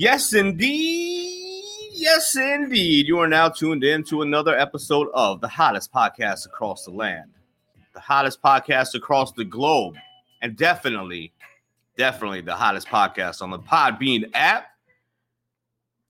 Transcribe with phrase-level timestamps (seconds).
[0.00, 1.62] Yes, indeed.
[1.92, 3.06] Yes, indeed.
[3.06, 7.30] You are now tuned in to another episode of the hottest podcast across the land,
[7.92, 9.96] the hottest podcast across the globe,
[10.40, 11.34] and definitely,
[11.98, 14.68] definitely the hottest podcast on the Podbean app.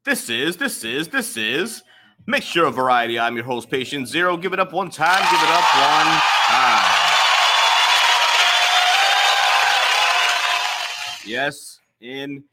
[0.05, 1.83] This is, this is, this is
[2.27, 3.19] Mixture of Variety.
[3.19, 4.37] I'm your host, Patient Zero.
[4.37, 5.21] Give it up one time.
[5.33, 7.17] Give it up one time.
[11.27, 12.45] Yes, indeed.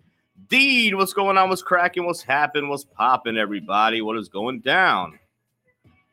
[0.45, 1.49] Dude, what's going on?
[1.49, 2.05] What's cracking?
[2.05, 2.69] What's happening?
[2.69, 4.01] What's popping, everybody?
[4.01, 5.17] What is going down?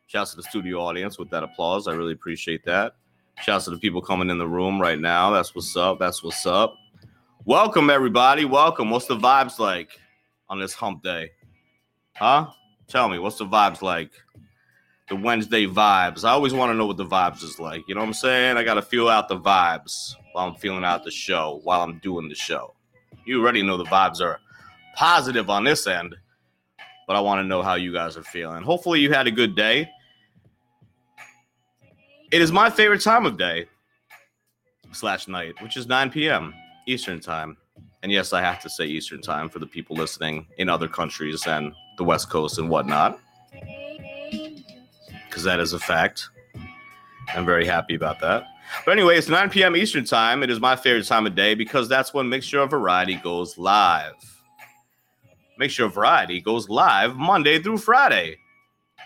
[0.06, 1.86] Shouts to the studio audience with that applause.
[1.86, 2.96] I really appreciate that.
[3.42, 5.30] Shouts to the people coming in the room right now.
[5.30, 5.98] That's what's up.
[5.98, 6.74] That's what's up.
[7.44, 8.46] Welcome, everybody.
[8.46, 8.90] Welcome.
[8.90, 9.90] What's the vibes like
[10.48, 11.30] on this hump day?
[12.16, 12.46] Huh?
[12.88, 14.10] Tell me, what's the vibes like?
[15.10, 16.24] The Wednesday vibes.
[16.24, 17.82] I always want to know what the vibes is like.
[17.86, 18.56] You know what I'm saying?
[18.56, 21.98] I got to feel out the vibes while I'm feeling out the show, while I'm
[21.98, 22.74] doing the show.
[23.24, 24.40] You already know the vibes are
[24.94, 26.14] positive on this end,
[27.06, 28.62] but I want to know how you guys are feeling.
[28.62, 29.88] Hopefully, you had a good day.
[32.30, 33.66] It is my favorite time of day
[34.92, 36.54] slash night, which is 9 p.m.
[36.86, 37.56] Eastern time.
[38.02, 41.46] And yes, I have to say Eastern time for the people listening in other countries
[41.46, 43.18] and the West Coast and whatnot,
[45.28, 46.28] because that is a fact.
[47.34, 48.44] I'm very happy about that.
[48.84, 49.76] But anyway, it's 9 p.m.
[49.76, 50.42] Eastern time.
[50.42, 54.14] It is my favorite time of day because that's when Mixture of Variety goes live.
[55.58, 58.38] Mixture of Variety goes live Monday through Friday,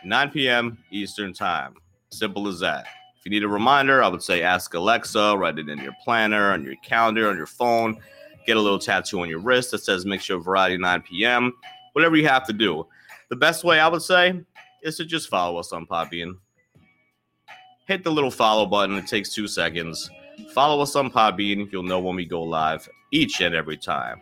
[0.05, 0.79] 9 p.m.
[0.91, 1.75] Eastern time.
[2.11, 2.87] Simple as that.
[3.19, 6.53] If you need a reminder, I would say ask Alexa, write it in your planner,
[6.53, 7.99] on your calendar, on your phone.
[8.47, 11.53] Get a little tattoo on your wrist that says Mixture of Variety 9 p.m.
[11.93, 12.87] Whatever you have to do.
[13.29, 14.41] The best way I would say
[14.83, 16.35] is to just follow us on Podbean
[17.89, 18.97] hit the little follow button.
[18.97, 20.11] It takes two seconds.
[20.53, 21.73] Follow us on Podbean.
[21.73, 24.21] You'll know when we go live each and every time.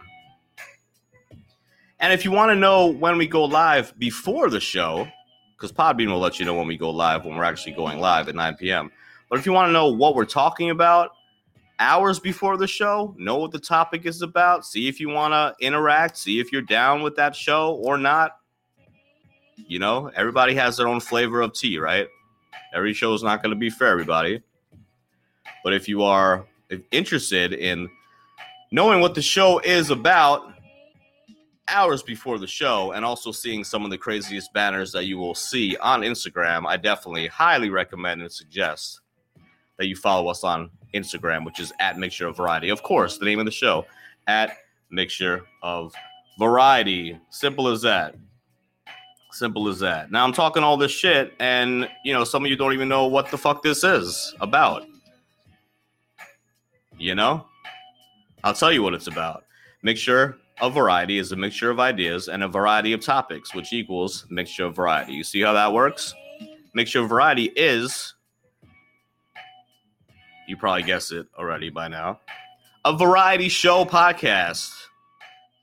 [1.98, 5.08] And if you want to know when we go live before the show,
[5.56, 8.28] because Podbean will let you know when we go live when we're actually going live
[8.28, 8.90] at 9 p.m.
[9.28, 11.10] But if you want to know what we're talking about
[11.80, 15.66] hours before the show, know what the topic is about, see if you want to
[15.66, 18.36] interact, see if you're down with that show or not.
[19.56, 22.06] You know, everybody has their own flavor of tea, right?
[22.76, 24.42] Every show is not going to be for everybody.
[25.64, 26.44] But if you are
[26.90, 27.88] interested in
[28.70, 30.52] knowing what the show is about
[31.68, 35.34] hours before the show and also seeing some of the craziest banners that you will
[35.34, 39.00] see on Instagram, I definitely highly recommend and suggest
[39.78, 42.68] that you follow us on Instagram, which is at Mixture of Variety.
[42.68, 43.86] Of course, the name of the show,
[44.26, 44.58] at
[44.90, 45.94] Mixture of
[46.38, 47.18] Variety.
[47.30, 48.14] Simple as that.
[49.32, 50.10] Simple as that.
[50.10, 53.06] Now I'm talking all this shit, and you know, some of you don't even know
[53.06, 54.84] what the fuck this is about.
[56.98, 57.46] You know?
[58.44, 59.44] I'll tell you what it's about.
[59.82, 63.72] Make sure of variety is a mixture of ideas and a variety of topics, which
[63.72, 65.12] equals mixture of variety.
[65.12, 66.14] You see how that works?
[66.74, 68.14] Mixture of variety is,
[70.46, 72.20] you probably guessed it already by now,
[72.84, 74.70] a variety show podcast.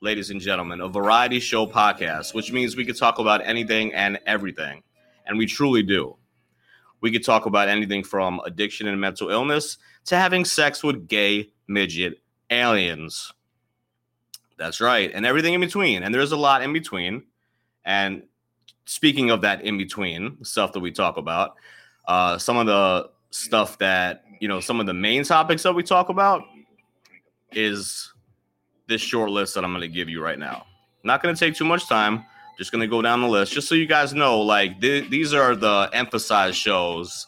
[0.04, 4.20] Ladies and gentlemen, a variety show podcast, which means we could talk about anything and
[4.26, 4.84] everything.
[5.26, 6.18] And we truly do.
[7.00, 9.78] We could talk about anything from addiction and mental illness
[10.08, 13.32] to having sex with gay midget aliens.
[14.58, 15.10] That's right.
[15.14, 16.04] And everything in between.
[16.04, 17.24] And there's a lot in between.
[17.86, 18.24] And
[18.84, 21.56] speaking of that in between stuff that we talk about,
[22.10, 25.82] uh, some of the stuff that, you know, some of the main topics that we
[25.82, 26.44] talk about
[27.54, 28.13] is
[28.94, 30.68] this short list that I'm going to give you right now.
[31.04, 32.24] Not going to take too much time.
[32.60, 35.34] Just going to go down the list just so you guys know like th- these
[35.34, 37.26] are the emphasized shows,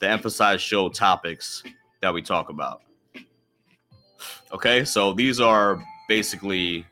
[0.00, 1.62] the emphasized show topics
[2.02, 2.82] that we talk about.
[4.52, 6.84] Okay, so these are basically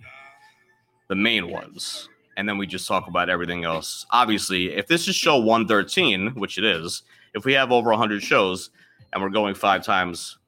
[1.09, 2.09] the main ones.
[2.37, 4.07] And then we just talk about everything else.
[4.11, 7.03] Obviously, if this is show 113, which it is,
[7.35, 8.71] if we have over 100 shows
[9.13, 10.39] and we're going five times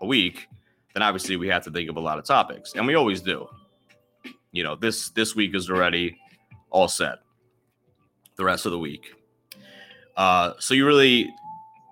[0.00, 0.48] a week,
[0.96, 2.72] then obviously we have to think of a lot of topics.
[2.74, 3.46] And we always do.
[4.52, 6.16] You know, this this week is already
[6.70, 7.18] all set.
[8.36, 9.12] The rest of the week.
[10.16, 11.30] Uh, so you really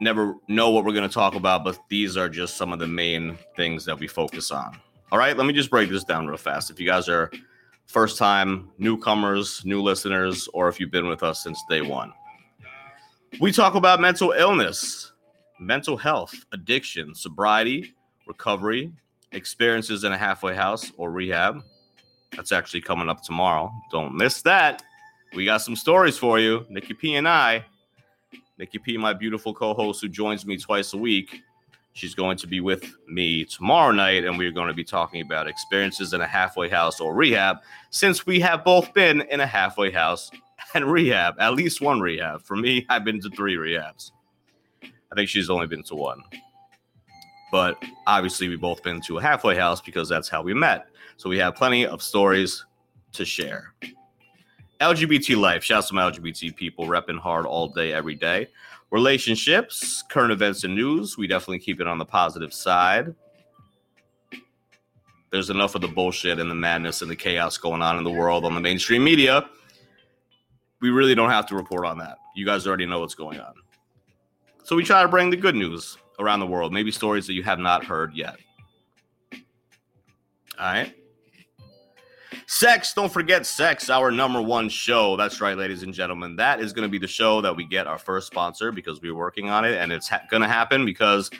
[0.01, 2.87] never know what we're going to talk about, but these are just some of the
[2.87, 4.81] main things that we focus on.
[5.13, 6.71] All right, let me just break this down real fast.
[6.71, 7.31] If you guys are
[7.85, 12.11] first time newcomers, new listeners, or if you've been with us since day one,
[13.39, 15.13] we talk about mental illness,
[15.61, 17.95] mental health, addiction, sobriety,
[18.27, 18.93] recovery,
[19.33, 21.63] experiences in a halfway house or rehab.
[22.37, 23.73] That's actually coming up tomorrow.
[23.91, 24.83] Don't miss that.
[25.35, 26.65] We got some stories for you.
[26.69, 27.65] Nikki P and I
[28.57, 31.43] Nikki P, my beautiful co-host who joins me twice a week.
[31.93, 35.49] She's going to be with me tomorrow night, and we're going to be talking about
[35.49, 37.59] experiences in a halfway house or rehab,
[37.91, 40.31] since we have both been in a halfway house
[40.75, 42.43] and rehab, at least one rehab.
[42.43, 44.13] For me, I've been to three rehabs.
[44.83, 46.23] I think she's only been to one.
[47.55, 50.89] But obviously, we both been to a halfway house because that's how we met.
[51.17, 52.67] So we have plenty of stories
[53.13, 53.75] to share.
[54.81, 55.63] LGBT life.
[55.63, 58.49] Shout out to my LGBT people repping hard all day, every day.
[58.91, 61.17] Relationships, current events, and news.
[61.17, 63.15] We definitely keep it on the positive side.
[65.31, 68.11] There's enough of the bullshit and the madness and the chaos going on in the
[68.11, 69.49] world on the mainstream media.
[70.81, 72.19] We really don't have to report on that.
[72.35, 73.55] You guys already know what's going on.
[74.65, 77.43] So we try to bring the good news around the world, maybe stories that you
[77.43, 78.37] have not heard yet.
[80.59, 80.95] All right.
[82.47, 85.17] Sex, don't forget Sex, our number one show.
[85.17, 86.37] That's right, ladies and gentlemen.
[86.37, 89.15] That is going to be the show that we get our first sponsor because we're
[89.15, 91.31] working on it, and it's ha- going to happen because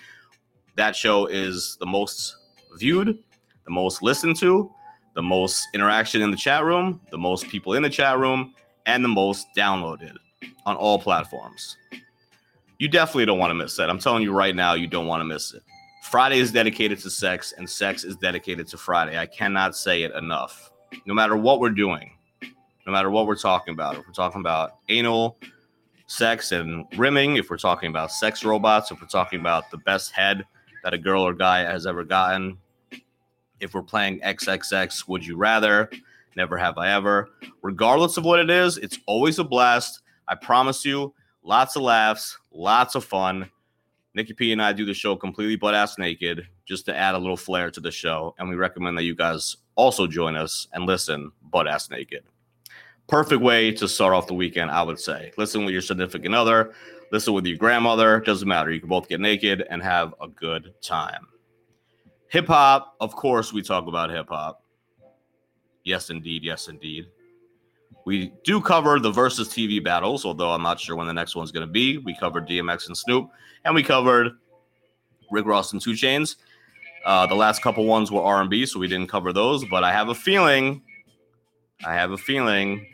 [0.77, 2.37] that show is the most
[2.79, 3.19] viewed,
[3.65, 4.73] the most listened to,
[5.15, 8.55] the most interaction in the chat room, the most people in the chat room,
[8.87, 10.17] and the most downloaded
[10.67, 11.77] on all platforms.
[12.79, 13.89] You definitely don't want to miss that.
[13.89, 15.63] I'm telling you right now, you don't want to miss it.
[16.03, 19.19] Friday is dedicated to sex, and sex is dedicated to Friday.
[19.19, 20.71] I cannot say it enough
[21.07, 22.13] no matter what we're doing,
[22.87, 25.39] no matter what we're talking about, if we're talking about anal
[26.07, 30.13] sex and rimming, if we're talking about sex robots, if we're talking about the best
[30.13, 30.45] head
[30.83, 32.59] that a girl or guy has ever gotten,
[33.61, 35.91] if we're playing XXX, would you rather?
[36.37, 37.31] Never have I ever.
[37.63, 40.01] Regardless of what it is, it's always a blast.
[40.29, 43.49] I promise you, lots of laughs, lots of fun.
[44.15, 47.19] Nikki P and I do the show completely butt ass naked just to add a
[47.19, 48.35] little flair to the show.
[48.39, 52.25] And we recommend that you guys also join us and listen butt ass naked.
[53.07, 55.33] Perfect way to start off the weekend, I would say.
[55.37, 56.73] Listen with your significant other,
[57.13, 58.73] listen with your grandmother, doesn't matter.
[58.73, 61.27] You can both get naked and have a good time.
[62.29, 64.63] Hip hop, of course, we talk about hip hop.
[65.83, 66.43] Yes, indeed.
[66.43, 67.07] Yes, indeed.
[68.05, 71.51] We do cover the Verzuz TV battles, although I'm not sure when the next one's
[71.51, 71.99] going to be.
[71.99, 73.31] We covered DMX and Snoop,
[73.65, 74.33] and we covered
[75.31, 76.37] Rick Ross and 2 Chainz.
[77.07, 79.65] Uh, the last couple ones were R&B, so we didn't cover those.
[79.65, 80.83] But I have a feeling,
[81.87, 82.87] I have a feeling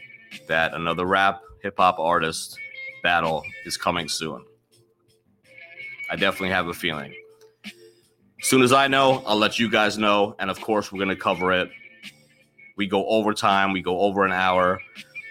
[0.47, 2.57] that another rap hip hop artist
[3.03, 4.45] battle is coming soon.
[6.11, 7.15] I definitely have a feeling.
[7.65, 11.17] As soon as I know, I'll let you guys know, and of course, we're gonna
[11.17, 11.71] cover it
[12.77, 13.73] we go overtime.
[13.73, 14.81] We go over an hour.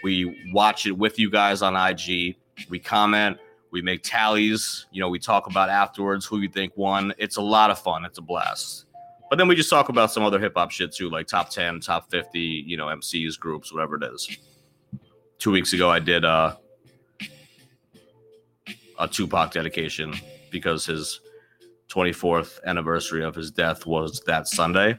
[0.03, 2.35] We watch it with you guys on IG.
[2.69, 3.37] We comment.
[3.71, 4.87] We make tallies.
[4.91, 7.13] You know, we talk about afterwards who you think won.
[7.17, 8.05] It's a lot of fun.
[8.05, 8.85] It's a blast.
[9.29, 11.81] But then we just talk about some other hip hop shit too, like top 10,
[11.81, 14.37] top 50, you know, MCs, groups, whatever it is.
[15.37, 16.55] Two weeks ago, I did uh,
[18.97, 20.15] a Tupac dedication
[20.49, 21.21] because his
[21.89, 24.97] 24th anniversary of his death was that Sunday.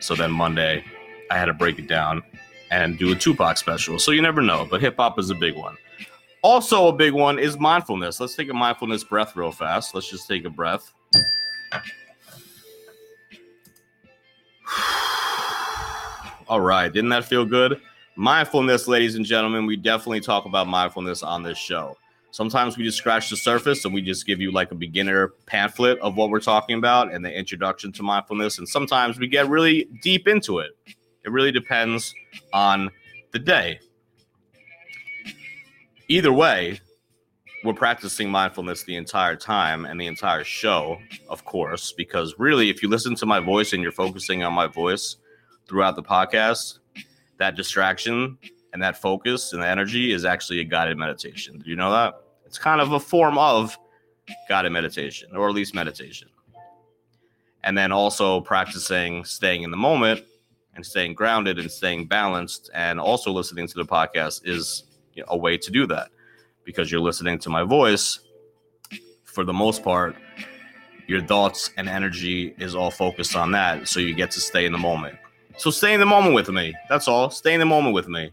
[0.00, 0.84] So then Monday,
[1.30, 2.22] I had to break it down
[2.70, 3.98] and do a Tupac special.
[3.98, 5.76] So you never know, but hip hop is a big one.
[6.42, 8.20] Also, a big one is mindfulness.
[8.20, 9.94] Let's take a mindfulness breath real fast.
[9.94, 10.92] Let's just take a breath.
[16.48, 17.80] All right, didn't that feel good?
[18.16, 21.96] Mindfulness, ladies and gentlemen, we definitely talk about mindfulness on this show.
[22.30, 25.98] Sometimes we just scratch the surface and we just give you like a beginner pamphlet
[26.00, 28.58] of what we're talking about and the introduction to mindfulness.
[28.58, 30.76] And sometimes we get really deep into it.
[31.24, 32.14] It really depends
[32.52, 32.90] on
[33.32, 33.80] the day.
[36.08, 36.80] Either way,
[37.64, 40.98] we're practicing mindfulness the entire time and the entire show,
[41.30, 44.66] of course, because really, if you listen to my voice and you're focusing on my
[44.66, 45.16] voice
[45.66, 46.80] throughout the podcast,
[47.38, 48.36] that distraction
[48.74, 51.58] and that focus and the energy is actually a guided meditation.
[51.58, 52.14] Do you know that?
[52.44, 53.78] It's kind of a form of
[54.48, 56.28] guided meditation, or at least meditation.
[57.62, 60.22] And then also practicing staying in the moment
[60.76, 65.28] and staying grounded and staying balanced, and also listening to the podcast is you know,
[65.30, 66.08] a way to do that
[66.64, 68.20] because you're listening to my voice.
[69.24, 70.16] For the most part,
[71.06, 74.72] your thoughts and energy is all focused on that, so you get to stay in
[74.72, 75.16] the moment.
[75.56, 76.74] So stay in the moment with me.
[76.88, 77.30] That's all.
[77.30, 78.32] Stay in the moment with me.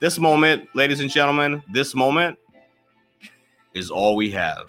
[0.00, 2.38] This moment, ladies and gentlemen, this moment
[3.74, 4.66] is all we have.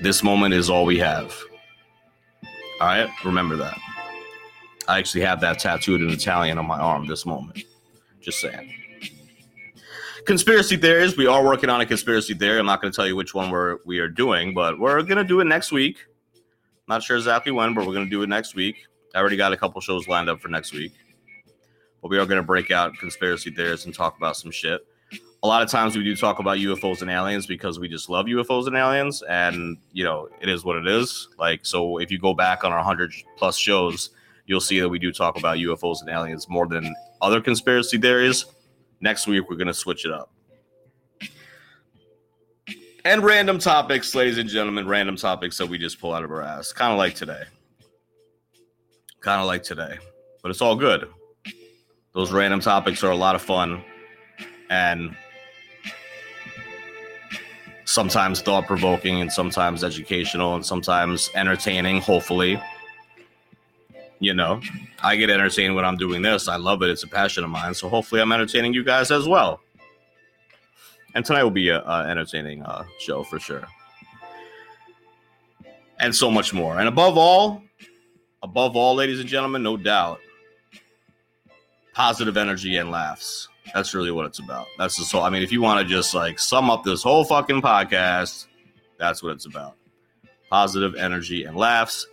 [0.00, 1.34] This moment is all we have.
[2.80, 3.78] All right, remember that.
[4.88, 7.62] I actually have that tattooed in Italian on my arm this moment.
[8.20, 8.72] Just saying.
[10.26, 11.16] Conspiracy theories.
[11.16, 12.58] We are working on a conspiracy theory.
[12.58, 15.18] I'm not going to tell you which one we're we are doing, but we're going
[15.18, 15.98] to do it next week.
[16.88, 18.76] Not sure exactly when, but we're going to do it next week.
[19.14, 20.92] I already got a couple shows lined up for next week.
[22.02, 24.86] But we are going to break out conspiracy theories and talk about some shit.
[25.44, 28.24] A lot of times we do talk about UFOs and aliens because we just love
[28.24, 29.22] UFOs and aliens.
[29.28, 31.28] And, you know, it is what it is.
[31.38, 34.08] Like, so if you go back on our 100 plus shows,
[34.46, 38.46] you'll see that we do talk about UFOs and aliens more than other conspiracy theories.
[39.02, 40.32] Next week, we're to switch it up.
[43.04, 46.40] And random topics, ladies and gentlemen, random topics that we just pull out of our
[46.40, 46.72] ass.
[46.72, 47.42] Kind of like today.
[49.20, 49.98] Kind of like today.
[50.40, 51.06] But it's all good.
[52.14, 53.84] Those random topics are a lot of fun
[54.70, 55.14] and
[57.84, 62.60] sometimes thought provoking and sometimes educational and sometimes entertaining, hopefully.
[64.20, 64.60] You know,
[65.02, 66.48] I get entertained when I'm doing this.
[66.48, 66.90] I love it.
[66.90, 67.74] It's a passion of mine.
[67.74, 69.60] So hopefully I'm entertaining you guys as well
[71.14, 73.66] and tonight will be a, a entertaining uh, show for sure,
[76.00, 76.78] and so much more.
[76.78, 77.62] And above all,
[78.42, 80.20] above all, ladies and gentlemen, no doubt,
[81.94, 83.48] positive energy and laughs.
[83.72, 84.66] That's really what it's about.
[84.78, 85.22] That's the so.
[85.22, 88.46] I mean, if you want to just like sum up this whole fucking podcast,
[88.98, 89.76] that's what it's about.
[90.50, 92.06] Positive energy and laughs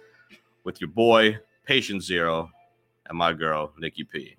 [0.64, 2.50] with your boy Patient Zero
[3.08, 4.38] and my girl Nikki P.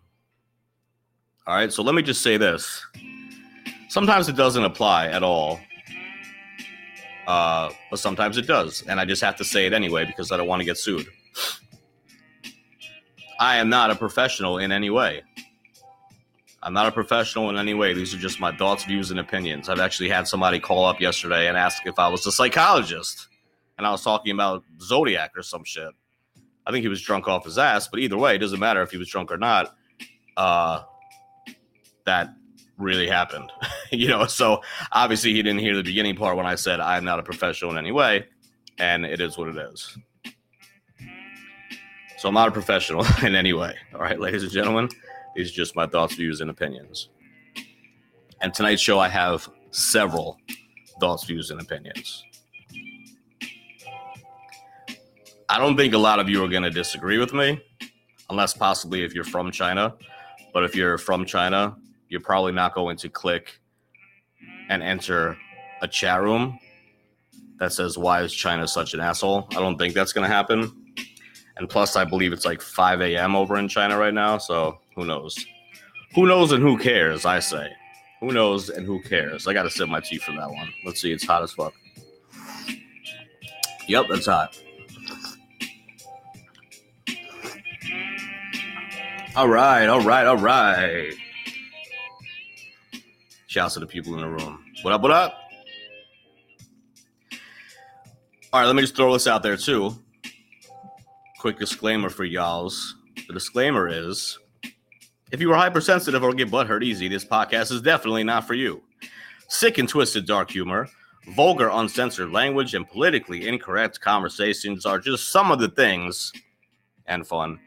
[1.46, 2.84] All right, so let me just say this.
[3.88, 5.60] Sometimes it doesn't apply at all.
[7.26, 8.82] Uh, but sometimes it does.
[8.88, 11.06] And I just have to say it anyway because I don't want to get sued.
[13.38, 15.22] I am not a professional in any way.
[16.62, 17.92] I'm not a professional in any way.
[17.92, 19.68] These are just my thoughts, views, and opinions.
[19.68, 23.26] I've actually had somebody call up yesterday and ask if I was a psychologist.
[23.76, 25.90] And I was talking about Zodiac or some shit.
[26.64, 28.92] I think he was drunk off his ass, but either way, it doesn't matter if
[28.92, 29.74] he was drunk or not.
[30.36, 30.82] Uh,
[32.04, 32.34] that
[32.78, 33.50] really happened.
[33.90, 37.18] you know, so obviously he didn't hear the beginning part when I said I'm not
[37.18, 38.26] a professional in any way,
[38.78, 39.98] and it is what it is.
[42.18, 43.74] So I'm not a professional in any way.
[43.94, 44.88] All right, ladies and gentlemen,
[45.36, 47.08] are just my thoughts, views, and opinions.
[48.40, 50.38] And tonight's show, I have several
[51.00, 52.24] thoughts, views, and opinions.
[55.48, 57.60] I don't think a lot of you are going to disagree with me,
[58.30, 59.94] unless possibly if you're from China.
[60.52, 61.76] But if you're from China,
[62.08, 63.60] you're probably not going to click
[64.68, 65.36] and enter
[65.82, 66.58] a chat room
[67.58, 69.46] that says why is China such an asshole.
[69.50, 70.94] I don't think that's going to happen.
[71.56, 73.36] And plus, I believe it's like 5 a.m.
[73.36, 75.44] over in China right now, so who knows?
[76.14, 77.24] Who knows and who cares?
[77.24, 77.70] I say.
[78.20, 79.48] Who knows and who cares?
[79.48, 80.72] I got to sip my tea for that one.
[80.84, 81.12] Let's see.
[81.12, 81.74] It's hot as fuck.
[83.88, 84.56] Yep, that's hot.
[89.34, 91.12] All right, all right, all right.
[93.46, 94.62] Shouts to the people in the room.
[94.82, 95.38] What up, what up?
[98.52, 99.96] All right, let me just throw this out there too.
[101.38, 102.94] Quick disclaimer for y'all's.
[103.26, 104.38] The disclaimer is
[105.32, 108.82] if you are hypersensitive or get butthurt easy, this podcast is definitely not for you.
[109.48, 110.88] Sick and twisted dark humor,
[111.34, 116.32] vulgar, uncensored language, and politically incorrect conversations are just some of the things
[117.06, 117.58] and fun,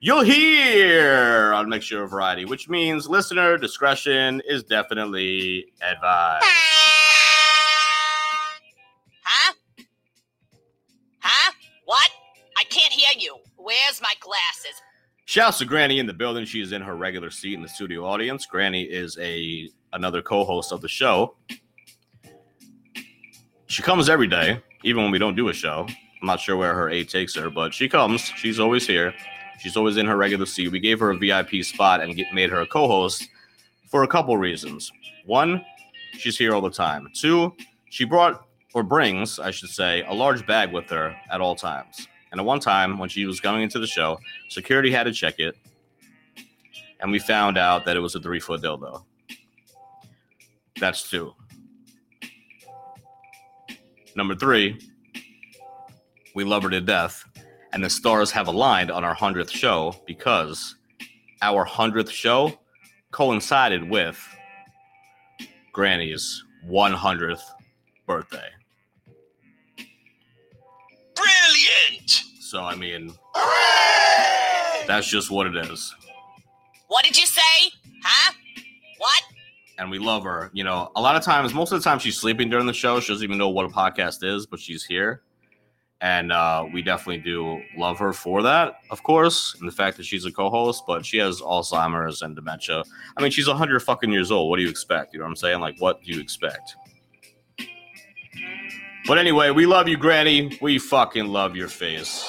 [0.00, 6.44] you'll hear on Mixture of Variety, which means listener discretion is definitely advised.
[9.22, 9.54] Huh?
[11.20, 11.52] Huh?
[11.84, 12.10] What?
[12.58, 13.36] I can't hear you.
[13.56, 14.82] Where's my glasses?
[15.28, 16.44] Shouts to Granny in the building.
[16.44, 18.46] She is in her regular seat in the studio audience.
[18.46, 21.34] Granny is a another co-host of the show.
[23.66, 25.84] She comes every day, even when we don't do a show.
[25.88, 28.20] I'm not sure where her A takes her, but she comes.
[28.20, 29.12] She's always here.
[29.58, 30.68] She's always in her regular seat.
[30.68, 33.28] We gave her a VIP spot and get, made her a co-host
[33.90, 34.92] for a couple reasons.
[35.24, 35.64] One,
[36.12, 37.08] she's here all the time.
[37.12, 37.52] Two,
[37.90, 42.06] she brought or brings, I should say, a large bag with her at all times.
[42.36, 44.18] And at one time, when she was going into the show,
[44.50, 45.56] security had to check it,
[47.00, 49.04] and we found out that it was a three foot dildo.
[50.78, 51.32] That's two.
[54.14, 54.78] Number three,
[56.34, 57.24] we love her to death,
[57.72, 60.74] and the stars have aligned on our 100th show because
[61.40, 62.52] our 100th show
[63.12, 64.22] coincided with
[65.72, 67.40] Granny's 100th
[68.06, 68.50] birthday.
[72.46, 73.12] So, I mean,
[74.86, 75.94] that's just what it is.
[76.86, 77.72] What did you say?
[78.04, 78.32] Huh?
[78.98, 79.22] What?
[79.78, 80.50] and we love her.
[80.52, 83.00] You know, a lot of times, most of the time, she's sleeping during the show.
[83.00, 85.22] She doesn't even know what a podcast is, but she's here.
[86.00, 90.04] And uh, we definitely do love her for that, of course, and the fact that
[90.04, 90.84] she's a co-host.
[90.86, 92.84] But she has Alzheimer's and dementia.
[93.16, 94.50] I mean, she's hundred fucking years old.
[94.50, 95.14] What do you expect?
[95.14, 95.60] You know what I'm saying?
[95.60, 96.76] Like, what do you expect?
[99.06, 100.58] But anyway, we love you, Granny.
[100.60, 102.28] We fucking love your face.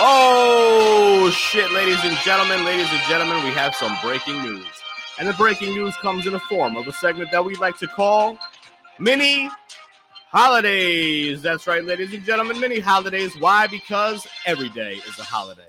[0.00, 4.66] Oh shit, ladies and gentlemen, ladies and gentlemen, we have some breaking news.
[5.18, 7.86] And the breaking news comes in the form of a segment that we like to
[7.86, 8.36] call
[8.98, 9.48] Mini
[10.30, 11.40] Holidays.
[11.42, 13.38] That's right, ladies and gentlemen, mini holidays.
[13.38, 13.68] Why?
[13.68, 15.62] Because every day is a holiday.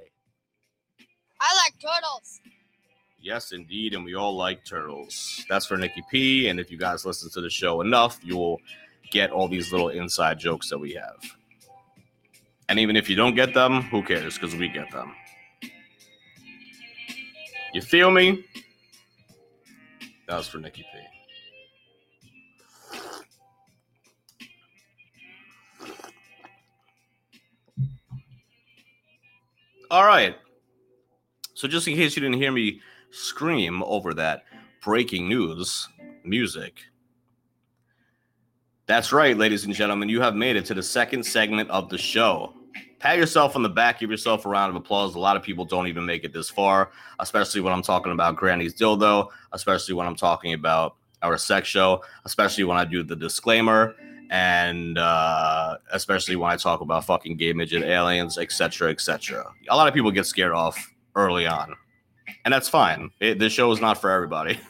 [1.39, 2.41] I like turtles.
[3.20, 5.46] Yes, indeed, and we all like turtles.
[5.50, 6.48] That's for Nikki P.
[6.48, 8.60] And if you guys listen to the show enough, you will
[9.12, 11.18] get all these little inside jokes that we have.
[12.68, 14.36] And even if you don't get them, who cares?
[14.36, 15.13] Because we get them.
[17.74, 18.44] You feel me?
[20.28, 21.00] That was for Nikki P.
[29.91, 30.36] All right.
[31.54, 34.44] So, just in case you didn't hear me scream over that
[34.84, 35.88] breaking news
[36.24, 36.82] music,
[38.88, 40.10] that's right, ladies and gentlemen.
[40.10, 42.54] You have made it to the second segment of the show.
[43.00, 45.15] Pat yourself on the back, give yourself a round of applause.
[45.15, 48.36] A lot of people don't even make it this far, especially when I'm talking about
[48.36, 53.15] Granny's dildo, especially when I'm talking about our sex show, especially when I do the
[53.15, 53.95] disclaimer,
[54.30, 59.52] and uh, especially when I talk about fucking gay midget aliens, etc., etc.
[59.69, 61.76] A lot of people get scared off early on,
[62.43, 63.12] and that's fine.
[63.19, 64.60] It, this show is not for everybody.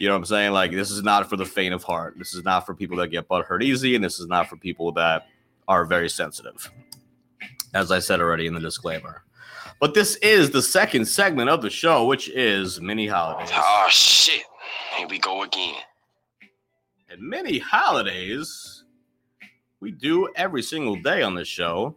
[0.00, 0.52] You know what I'm saying?
[0.52, 2.14] Like, this is not for the faint of heart.
[2.16, 4.92] This is not for people that get butthurt easy, and this is not for people
[4.92, 5.26] that
[5.68, 6.70] are very sensitive,
[7.74, 9.22] as I said already in the disclaimer.
[9.78, 13.50] But this is the second segment of the show, which is mini holidays.
[13.52, 14.42] Oh shit.
[14.96, 15.82] Here we go again.
[17.10, 18.84] And mini holidays
[19.80, 21.94] we do every single day on this show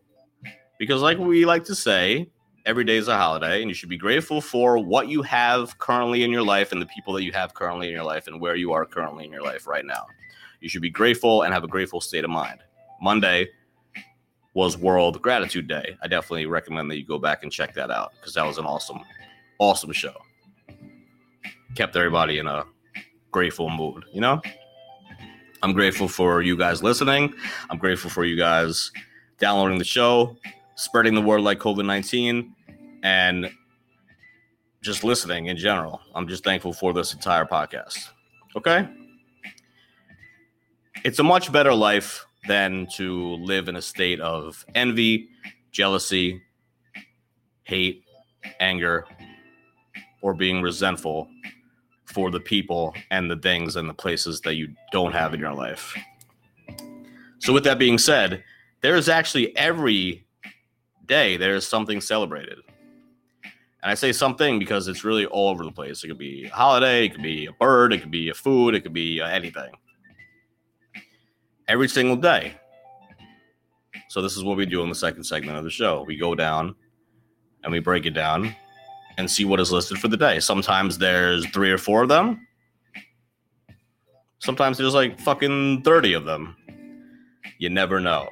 [0.78, 2.30] because, like we like to say,
[2.66, 6.24] every day is a holiday, and you should be grateful for what you have currently
[6.24, 8.56] in your life and the people that you have currently in your life and where
[8.56, 10.06] you are currently in your life right now.
[10.62, 12.60] You should be grateful and have a grateful state of mind.
[13.02, 13.50] Monday
[14.54, 15.98] was World Gratitude Day.
[16.02, 18.66] I definitely recommend that you go back and check that out because that was an
[18.66, 19.00] awesome,
[19.60, 20.16] awesome show.
[21.76, 22.66] Kept everybody in a
[23.32, 24.42] grateful mood, you know?
[25.64, 27.34] I'm grateful for you guys listening.
[27.70, 28.92] I'm grateful for you guys
[29.40, 30.38] downloading the show,
[30.76, 32.56] spreading the word like COVID 19,
[33.04, 33.52] and
[34.82, 36.02] just listening in general.
[36.14, 38.10] I'm just thankful for this entire podcast.
[38.56, 38.88] Okay?
[41.04, 45.30] It's a much better life than to live in a state of envy,
[45.72, 46.42] jealousy,
[47.64, 48.04] hate,
[48.60, 49.06] anger,
[50.22, 51.28] or being resentful
[52.06, 55.54] for the people and the things and the places that you don't have in your
[55.54, 55.98] life.
[57.40, 58.44] So, with that being said,
[58.82, 60.23] there is actually every
[61.06, 62.60] day there is something celebrated.
[63.84, 66.04] And I say something because it's really all over the place.
[66.04, 68.76] It could be a holiday, it could be a bird, it could be a food,
[68.76, 69.72] it could be uh, anything.
[71.68, 72.54] Every single day.
[74.10, 76.04] So, this is what we do in the second segment of the show.
[76.04, 76.76] We go down
[77.64, 78.56] and we break it down
[79.18, 80.40] and see what is listed for the day.
[80.40, 82.48] Sometimes there's three or four of them.
[84.40, 86.56] Sometimes there's like fucking 30 of them.
[87.60, 88.30] You never know.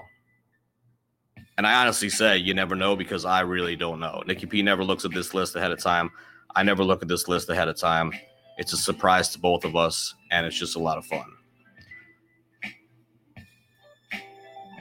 [1.57, 4.23] And I honestly say you never know because I really don't know.
[4.25, 6.09] Nikki P never looks at this list ahead of time.
[6.55, 8.11] I never look at this list ahead of time.
[8.57, 11.25] It's a surprise to both of us, and it's just a lot of fun.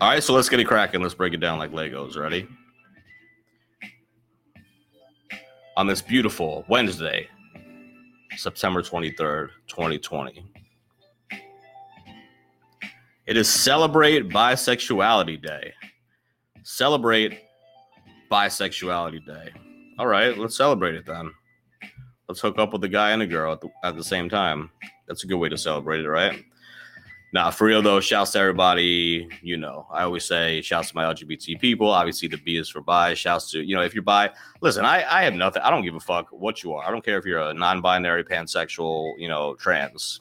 [0.01, 1.03] All right, so let's get it cracking.
[1.03, 2.17] Let's break it down like Legos.
[2.17, 2.49] Ready?
[5.77, 7.29] On this beautiful Wednesday,
[8.37, 10.47] September 23rd, 2020.
[13.27, 15.73] It is Celebrate Bisexuality Day.
[16.63, 17.41] Celebrate
[18.31, 19.53] Bisexuality Day.
[19.99, 21.31] All right, let's celebrate it then.
[22.29, 24.71] Let's hook up with a guy and a girl at the, at the same time.
[25.09, 26.45] That's a good way to celebrate it, right?
[27.33, 29.29] Nah, for real though, shouts to everybody.
[29.43, 31.89] You know, I always say shouts to my LGBT people.
[31.91, 33.15] Obviously, the B is for bi.
[33.15, 35.63] Shouts to, you know, if you're bi, listen, I, I have nothing.
[35.63, 36.87] I don't give a fuck what you are.
[36.87, 40.21] I don't care if you're a non binary, pansexual, you know, trans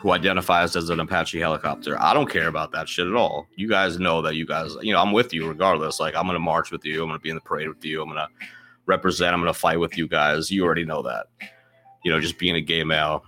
[0.00, 2.00] who identifies as an Apache helicopter.
[2.00, 3.46] I don't care about that shit at all.
[3.56, 6.00] You guys know that you guys, you know, I'm with you regardless.
[6.00, 7.02] Like, I'm going to march with you.
[7.02, 8.00] I'm going to be in the parade with you.
[8.00, 8.28] I'm going to
[8.86, 9.34] represent.
[9.34, 10.50] I'm going to fight with you guys.
[10.50, 11.26] You already know that.
[12.02, 13.24] You know, just being a gay male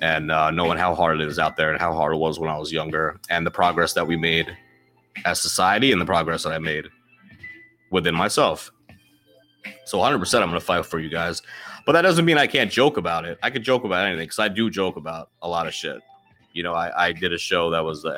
[0.00, 2.48] and uh, knowing how hard it is out there and how hard it was when
[2.48, 4.56] I was younger and the progress that we made
[5.26, 6.86] as society and the progress that I made
[7.90, 8.70] within myself.
[9.84, 11.42] So 100% I'm going to fight for you guys.
[11.84, 13.38] But that doesn't mean I can't joke about it.
[13.42, 16.00] I could joke about anything because I do joke about a lot of shit.
[16.54, 18.12] You know, I, I did a show that was the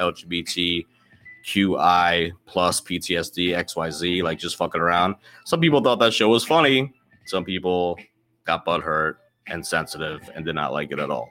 [1.44, 5.16] LGBTQI plus PTSD XYZ, like just fucking around.
[5.44, 6.92] Some people thought that show was funny.
[7.25, 7.99] Some people
[8.44, 9.16] got butthurt
[9.49, 11.31] and sensitive and did not like it at all.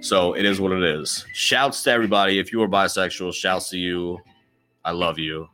[0.00, 1.26] So it is what it is.
[1.34, 2.38] Shouts to everybody.
[2.38, 4.18] If you are bisexual, shouts to you.
[4.82, 5.46] I love you.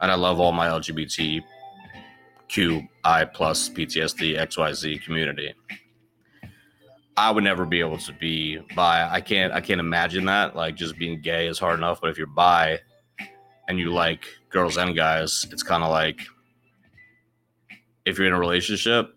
[0.00, 1.42] And I love all my LGBTQI
[3.34, 5.52] plus PTSD XYZ community.
[7.18, 9.08] I would never be able to be bi.
[9.10, 10.54] I can't I can't imagine that.
[10.54, 12.78] Like just being gay is hard enough, but if you're bi
[13.66, 16.20] and you like girls and guys, it's kind of like
[18.04, 19.16] if you're in a relationship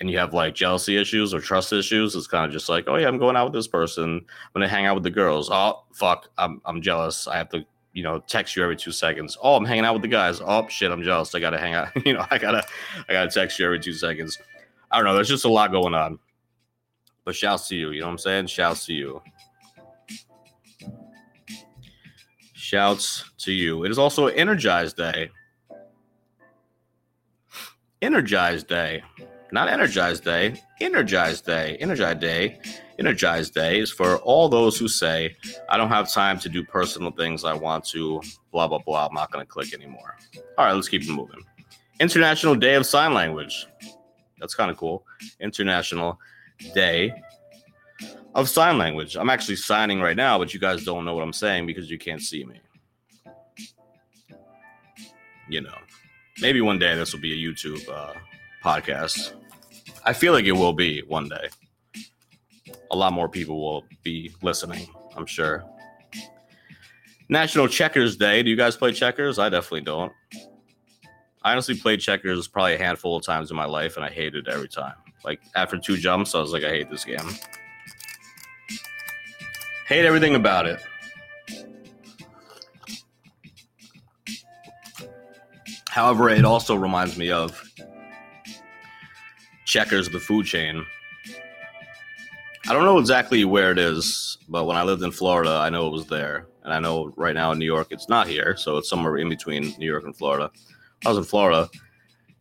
[0.00, 2.96] and you have like jealousy issues or trust issues, it's kind of just like, oh
[2.96, 4.14] yeah, I'm going out with this person.
[4.14, 5.50] I'm gonna hang out with the girls.
[5.52, 7.28] Oh fuck, I'm I'm jealous.
[7.28, 9.36] I have to, you know, text you every two seconds.
[9.42, 10.40] Oh, I'm hanging out with the guys.
[10.42, 11.34] Oh shit, I'm jealous.
[11.34, 11.88] I gotta hang out.
[12.06, 12.64] you know, I gotta
[13.06, 14.38] I gotta text you every two seconds.
[14.90, 15.14] I don't know.
[15.14, 16.18] There's just a lot going on.
[17.24, 17.90] But shouts to you.
[17.90, 18.46] You know what I'm saying?
[18.48, 19.22] Shouts to you.
[22.52, 23.84] Shouts to you.
[23.84, 25.30] It is also Energized Day.
[28.00, 29.02] Energized Day.
[29.52, 30.60] Not Energized Day.
[30.80, 31.76] Energized Day.
[31.78, 32.58] Energized Day.
[32.98, 35.36] Energized Day is for all those who say,
[35.68, 39.06] I don't have time to do personal things I want to, blah, blah, blah.
[39.06, 40.16] I'm not going to click anymore.
[40.56, 41.40] All right, let's keep it moving.
[42.00, 43.66] International Day of Sign Language.
[44.40, 45.04] That's kind of cool.
[45.40, 46.18] International
[46.74, 47.12] Day
[48.34, 49.16] of Sign Language.
[49.16, 51.98] I'm actually signing right now, but you guys don't know what I'm saying because you
[51.98, 52.60] can't see me.
[55.48, 55.76] You know,
[56.40, 58.14] maybe one day this will be a YouTube uh,
[58.64, 59.34] podcast.
[60.04, 61.48] I feel like it will be one day.
[62.90, 65.64] A lot more people will be listening, I'm sure.
[67.28, 68.42] National Checkers Day.
[68.42, 69.38] Do you guys play checkers?
[69.38, 70.12] I definitely don't.
[71.42, 74.46] I honestly played checkers probably a handful of times in my life, and I hated
[74.46, 74.94] it every time.
[75.24, 77.28] Like after two jumps, I was like, I hate this game.
[79.86, 80.80] Hate everything about it.
[85.88, 87.62] However, it also reminds me of
[89.66, 90.84] Checkers, the food chain.
[92.68, 95.86] I don't know exactly where it is, but when I lived in Florida, I know
[95.86, 96.46] it was there.
[96.62, 98.56] And I know right now in New York, it's not here.
[98.56, 100.50] So it's somewhere in between New York and Florida.
[101.04, 101.68] I was in Florida.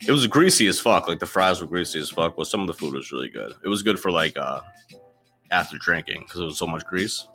[0.08, 1.08] It was greasy as fuck.
[1.08, 3.54] Like the fries were greasy as fuck, but some of the food was really good.
[3.64, 4.62] It was good for like uh
[5.52, 7.28] after drinking because it was so much grease.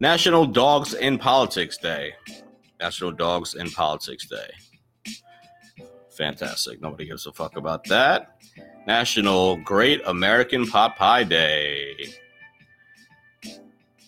[0.00, 2.12] National Dogs in Politics Day.
[2.80, 4.50] National Dogs in Politics Day.
[6.10, 6.82] Fantastic.
[6.82, 8.36] Nobody gives a fuck about that.
[8.86, 11.94] National Great American Pot Pie Day.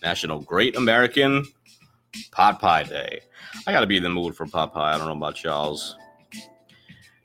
[0.03, 1.47] National Great American
[2.35, 3.21] Pot Pie Day.
[3.67, 4.95] I gotta be in the mood for pot pie.
[4.95, 5.97] I don't know about y'all's.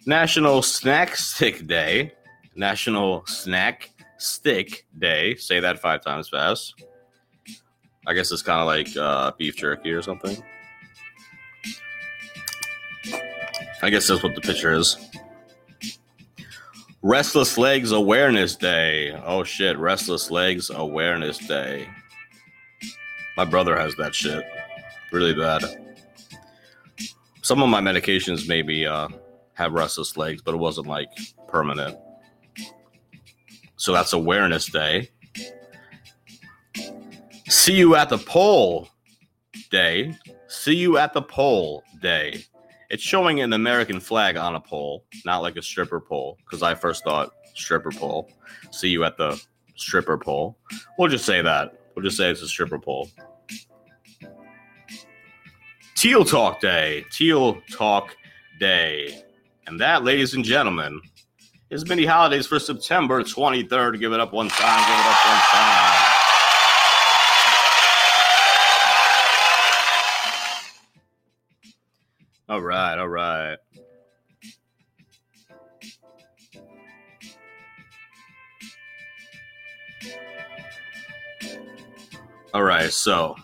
[0.05, 2.13] National Snack Stick Day.
[2.55, 5.35] National Snack Stick Day.
[5.35, 6.75] Say that five times fast.
[8.05, 10.43] I guess it's kind of like uh, beef jerky or something.
[13.81, 14.97] I guess that's what the picture is.
[17.01, 19.11] Restless Legs Awareness Day.
[19.25, 21.87] Oh shit, Restless Legs Awareness Day.
[23.37, 24.45] My brother has that shit.
[25.11, 25.63] Really bad.
[27.41, 29.07] Some of my medications maybe uh,
[29.53, 31.09] have restless legs, but it wasn't like
[31.47, 31.97] permanent.
[33.75, 35.09] So that's Awareness Day.
[37.47, 38.87] See you at the pole
[39.71, 40.15] day.
[40.47, 42.45] See you at the pole day.
[42.89, 46.75] It's showing an American flag on a pole, not like a stripper pole, because I
[46.75, 48.31] first thought stripper pole.
[48.71, 49.41] See you at the
[49.75, 50.57] stripper pole.
[50.97, 51.79] We'll just say that.
[51.95, 53.09] We'll just say it's a stripper pole.
[55.99, 57.03] Teal Talk Day.
[57.11, 58.15] Teal Talk
[58.57, 59.21] Day.
[59.67, 61.01] And that, ladies and gentlemen,
[61.69, 63.99] is mini holidays for September 23rd.
[63.99, 64.79] Give it up one time.
[64.79, 66.15] Give it up one time.
[72.47, 73.57] All right, all right.
[82.53, 83.35] All right, so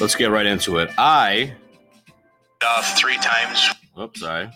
[0.00, 0.90] let's get right into it.
[0.98, 1.54] I,
[2.64, 4.50] Uh, three times oops, sorry,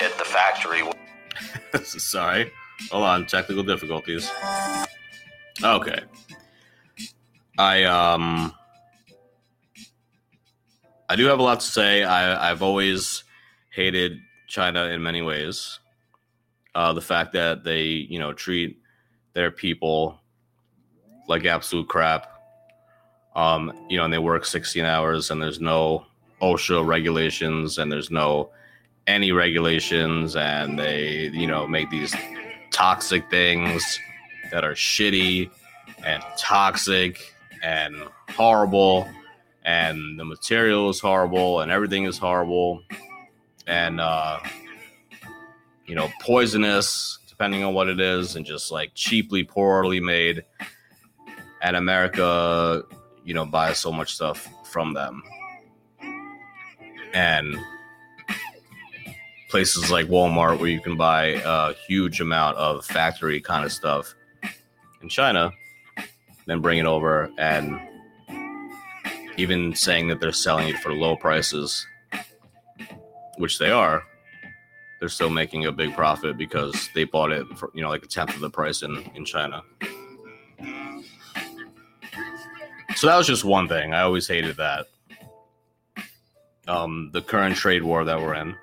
[0.00, 0.82] at the factory.
[1.84, 2.50] sorry.
[2.90, 4.30] Hold on, technical difficulties.
[5.62, 6.00] Okay.
[7.58, 8.52] I um
[11.08, 12.02] I do have a lot to say.
[12.04, 13.24] I I've always
[13.70, 15.78] hated China in many ways.
[16.74, 18.78] Uh the fact that they, you know, treat
[19.34, 20.20] their people
[21.28, 22.33] like absolute crap.
[23.36, 26.06] Um, you know, and they work 16 hours and there's no
[26.40, 28.50] OSHA regulations and there's no
[29.06, 32.14] any regulations and they, you know, make these
[32.70, 33.98] toxic things
[34.52, 35.50] that are shitty
[36.04, 37.96] and toxic and
[38.30, 39.08] horrible.
[39.64, 42.82] And the material is horrible and everything is horrible.
[43.66, 44.38] And uh
[45.86, 50.44] you know poisonous depending on what it is and just like cheaply poorly made.
[51.62, 52.84] And america
[53.24, 55.22] you know buy so much stuff from them
[57.14, 57.56] and
[59.48, 64.12] places like Walmart where you can buy a huge amount of factory kind of stuff
[65.00, 65.52] in China,
[66.46, 67.78] then bring it over and
[69.36, 71.86] even saying that they're selling it for low prices,
[73.38, 74.02] which they are,
[74.98, 78.08] they're still making a big profit because they bought it for you know like a
[78.08, 79.62] tenth of the price in in China.
[82.96, 83.92] So that was just one thing.
[83.92, 84.86] I always hated that.
[86.66, 88.56] Um, the current trade war that we're in.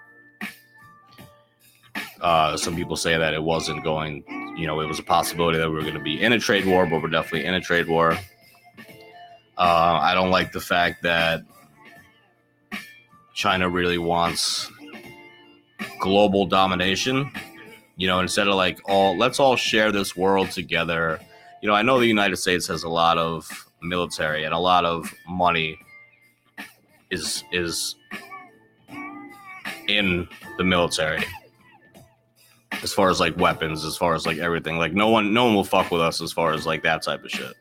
[2.20, 4.24] Uh, some people say that it wasn't going,
[4.58, 6.66] you know, it was a possibility that we were going to be in a trade
[6.66, 8.18] war, but we're definitely in a trade war.
[9.58, 11.44] Uh, I don't like the fact that
[13.34, 14.72] China really wants
[16.00, 17.32] global domination.
[17.98, 21.20] You know, instead of like all, let's all share this world together.
[21.62, 24.86] You know, I know the United States has a lot of military and a lot
[24.86, 25.78] of money
[27.10, 27.96] is is
[29.88, 31.24] in the military
[32.84, 34.78] as far as like weapons, as far as like everything.
[34.78, 37.24] Like no one, no one will fuck with us as far as like that type
[37.24, 37.54] of shit.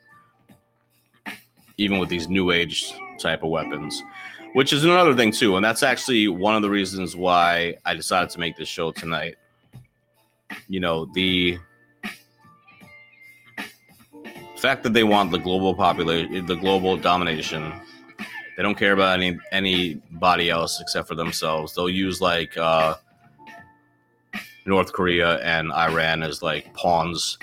[1.77, 4.03] Even with these new age type of weapons,
[4.55, 8.31] which is another thing too, and that's actually one of the reasons why I decided
[8.31, 9.37] to make this show tonight.
[10.69, 11.59] You know the
[14.61, 17.73] fact that they want the global population, the global domination.
[18.57, 21.75] They don't care about any anybody else except for themselves.
[21.75, 22.57] They'll use like.
[22.57, 22.95] uh
[24.67, 27.39] North Korea and Iran as like pawns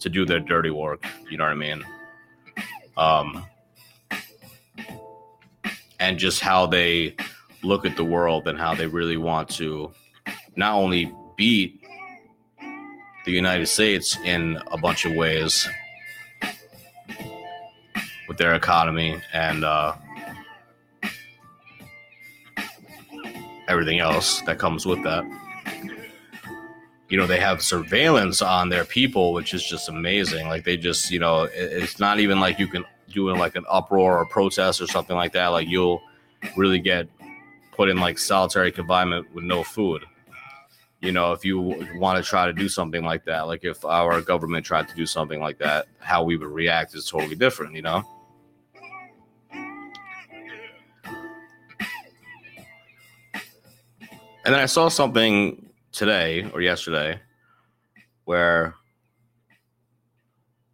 [0.00, 1.04] to do their dirty work.
[1.30, 1.84] You know what I mean?
[2.96, 3.44] Um,
[5.98, 7.16] and just how they
[7.62, 9.90] look at the world and how they really want to
[10.56, 11.82] not only beat
[13.24, 15.66] the United States in a bunch of ways
[18.38, 19.94] their economy and uh,
[23.68, 25.24] everything else that comes with that.
[27.08, 30.48] You know they have surveillance on their people which is just amazing.
[30.48, 34.18] Like they just you know it's not even like you can do like an uproar
[34.18, 35.48] or protest or something like that.
[35.48, 36.02] Like you'll
[36.56, 37.08] really get
[37.72, 40.04] put in like solitary confinement with no food.
[41.00, 41.60] You know if you
[41.94, 45.06] want to try to do something like that like if our government tried to do
[45.06, 48.02] something like that how we would react is totally different you know
[54.48, 57.20] and then i saw something today or yesterday
[58.24, 58.74] where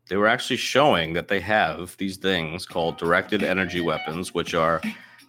[0.08, 4.82] they were actually showing that they have these things called directed energy weapons, which are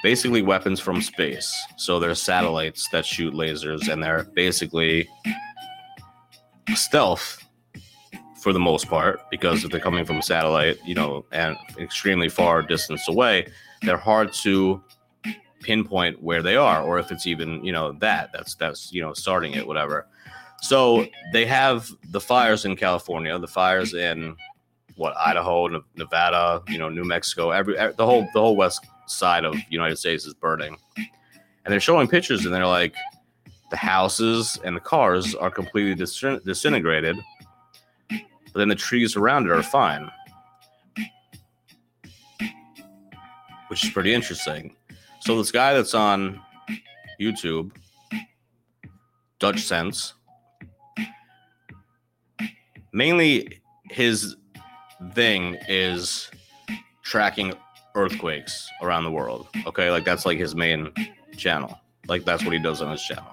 [0.03, 1.53] basically weapons from space.
[1.77, 5.07] So they're satellites that shoot lasers, and they're basically
[6.75, 7.43] stealth
[8.41, 12.29] for the most part, because if they're coming from a satellite, you know, and extremely
[12.29, 13.47] far distance away,
[13.83, 14.83] they're hard to
[15.65, 19.13] pinpoint where they are or if it's even you know that that's that's you know
[19.13, 20.07] starting it whatever.
[20.61, 24.35] So they have the fires in california the fires in
[24.95, 29.55] what idaho nevada you know new mexico every the whole the whole west side of
[29.69, 30.77] united states is burning.
[30.97, 32.93] And they're showing pictures and they're like
[33.71, 37.17] the houses and the cars are completely dis- disintegrated
[38.09, 40.09] but then the trees around it are fine.
[43.67, 44.75] Which is pretty interesting
[45.25, 46.39] so this guy that's on
[47.19, 47.71] YouTube,
[49.39, 50.13] Dutchsinse,
[52.93, 53.59] mainly
[53.89, 54.35] his
[55.13, 56.29] thing is
[57.01, 57.53] tracking
[57.95, 59.47] earthquakes around the world.
[59.65, 60.91] Okay, like that's like his main
[61.35, 61.75] channel.
[62.07, 63.31] Like that's what he does on his channel.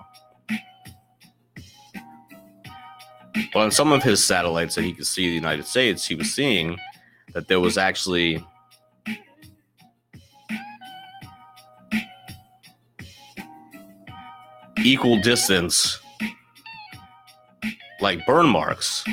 [3.53, 6.35] But on some of his satellites that he could see the United States, he was
[6.35, 6.79] seeing
[7.35, 8.43] that there was actually
[14.85, 16.01] equal distance
[18.01, 19.05] like burn marks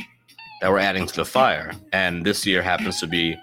[0.61, 1.71] that were adding to the fire.
[1.93, 3.37] And this year happens to be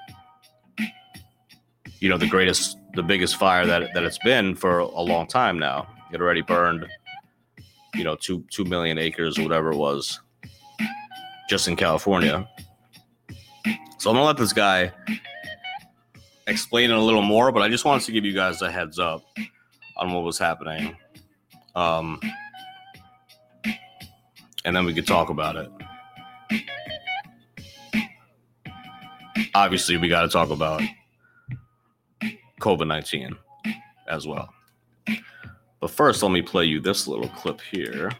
[2.00, 5.58] you know the greatest the biggest fire that, that it's been for a long time
[5.58, 5.86] now.
[6.12, 6.86] It already burned
[7.94, 10.20] you know two two million acres or whatever it was
[11.48, 12.46] just in california.
[13.98, 14.92] So i'm gonna let this guy
[16.46, 18.98] explain it a little more but i just wanted to give you guys a heads
[18.98, 19.24] up
[19.96, 20.96] on what was happening
[21.76, 22.18] um,
[24.64, 25.70] and then we could talk about it.
[29.54, 30.82] Obviously, we got to talk about
[32.60, 33.36] COVID 19
[34.08, 34.52] as well.
[35.80, 38.10] But first, let me play you this little clip here.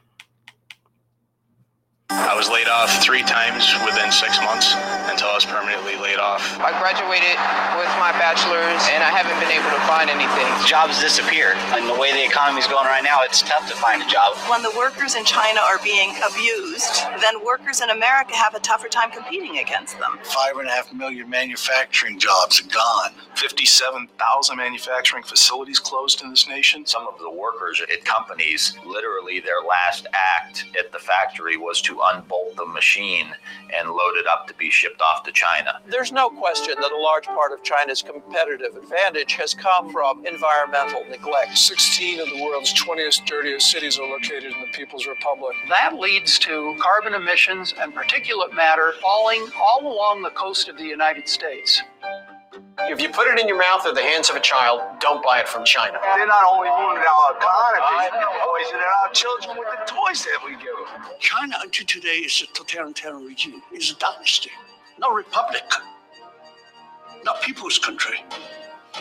[2.36, 4.76] I was laid off three times within six months
[5.08, 6.44] until I was permanently laid off.
[6.60, 7.32] I graduated
[7.80, 10.44] with my bachelor's and I haven't been able to find anything.
[10.68, 11.56] jobs disappeared.
[11.72, 14.36] And the way the economy is going right now, it's tough to find a job.
[14.52, 18.88] When the workers in China are being abused, then workers in America have a tougher
[18.88, 20.18] time competing against them.
[20.22, 23.16] Five and a half million manufacturing jobs are gone.
[23.36, 24.12] 57,000
[24.56, 26.84] manufacturing facilities closed in this nation.
[26.84, 31.95] Some of the workers at companies, literally their last act at the factory was to
[32.12, 33.26] unbolt the machine
[33.74, 35.80] and load it up to be shipped off to China.
[35.86, 41.04] There's no question that a large part of China's competitive advantage has come from environmental
[41.10, 41.56] neglect.
[41.56, 45.56] 16 of the world's 20th dirtiest cities are located in the People's Republic.
[45.68, 50.84] That leads to carbon emissions and particulate matter falling all along the coast of the
[50.84, 51.82] United States.
[52.88, 55.40] If you put it in your mouth or the hands of a child, don't buy
[55.40, 55.98] it from China.
[56.16, 60.52] They're not only ruining our economy, they're poisoning our children with the toys that we
[60.52, 61.10] give them.
[61.18, 64.50] China until today is a totalitarian regime, is a dynasty,
[64.98, 65.64] not republic,
[67.24, 68.24] not people's country.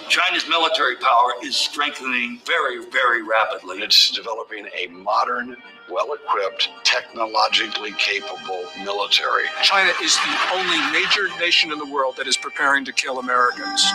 [0.09, 3.77] China's military power is strengthening very, very rapidly.
[3.79, 5.55] It's developing a modern,
[5.89, 9.45] well equipped, technologically capable military.
[9.63, 13.85] China is the only major nation in the world that is preparing to kill Americans.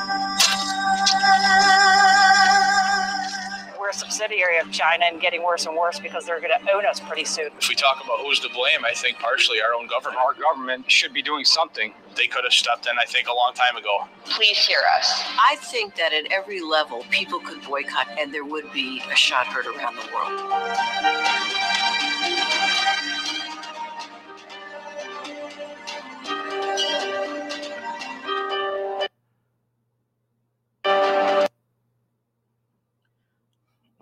[3.78, 6.86] We're a subsidiary of China and getting worse and worse because they're going to own
[6.86, 7.50] us pretty soon.
[7.58, 10.18] If we talk about who's to blame, I think partially our own government.
[10.20, 11.92] Our government should be doing something.
[12.16, 14.04] They could have stepped in, I think, a long time ago.
[14.24, 15.24] Please hear us.
[15.42, 19.46] I think that at every level, people could boycott and there would be a shot
[19.46, 21.19] heard around the world.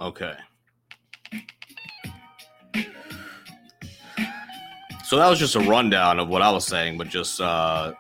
[0.01, 0.35] Okay.
[5.05, 7.93] So that was just a rundown of what I was saying, but just uh,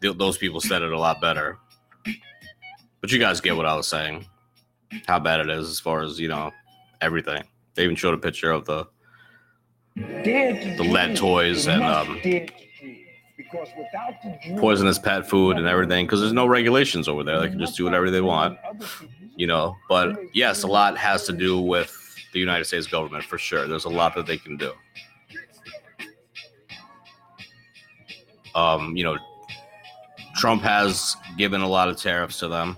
[0.00, 1.58] th- those people said it a lot better.
[3.00, 4.26] But you guys get what I was saying,
[5.06, 6.52] how bad it is as far as you know
[7.00, 7.42] everything.
[7.74, 8.86] They even showed a picture of the
[9.96, 12.18] the lead toys and um,
[14.58, 17.40] poisonous pet food and everything because there's no regulations over there.
[17.40, 18.58] They can just do whatever they want,
[19.36, 19.76] you know.
[19.88, 21.96] But yes, a lot has to do with
[22.32, 23.66] the United States government for sure.
[23.68, 24.72] There's a lot that they can do.
[28.54, 29.16] Um, you know,
[30.36, 32.76] Trump has given a lot of tariffs to them,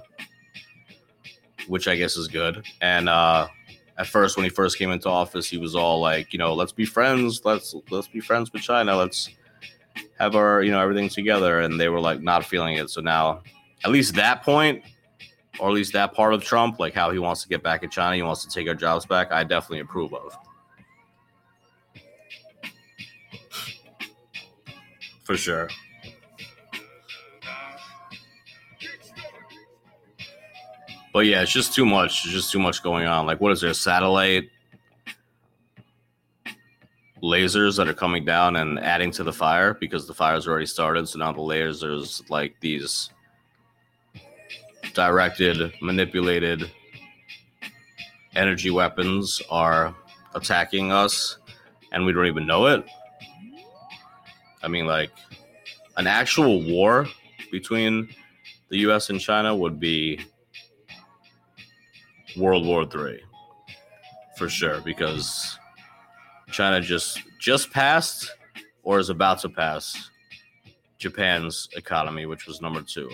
[1.66, 2.64] which I guess is good.
[2.80, 3.48] And uh,
[3.96, 6.72] at first, when he first came into office, he was all like, you know, let's
[6.72, 7.44] be friends.
[7.44, 8.96] Let's let's be friends with China.
[8.96, 9.30] Let's
[10.18, 11.60] have our you know everything together.
[11.60, 12.90] And they were like not feeling it.
[12.90, 13.42] So now,
[13.84, 14.82] at least that point,
[15.58, 17.90] or at least that part of Trump, like how he wants to get back at
[17.90, 19.32] China, he wants to take our jobs back.
[19.32, 20.36] I definitely approve of.
[25.24, 25.68] For sure.
[31.14, 32.24] But yeah, it's just too much.
[32.24, 33.24] It's just too much going on.
[33.24, 33.72] Like, what is there?
[33.72, 34.50] Satellite
[37.24, 41.08] lasers that are coming down and adding to the fire because the fire's already started.
[41.08, 43.08] So now the lasers, like these
[44.92, 46.70] directed, manipulated
[48.36, 49.94] energy weapons, are
[50.34, 51.38] attacking us,
[51.92, 52.84] and we don't even know it.
[54.62, 55.10] I mean, like,
[55.96, 57.06] an actual war
[57.50, 58.08] between
[58.68, 60.20] the US and China would be
[62.36, 63.22] World War Three
[64.36, 65.58] for sure because
[66.54, 68.30] China just just passed
[68.84, 70.10] or is about to pass
[70.98, 73.10] Japan's economy, which was number two.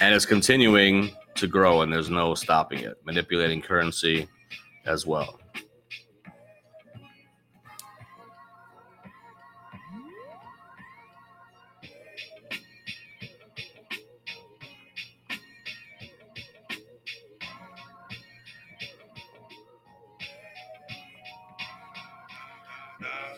[0.00, 4.28] And it's continuing to grow, and there's no stopping it, manipulating currency
[4.86, 5.40] as well.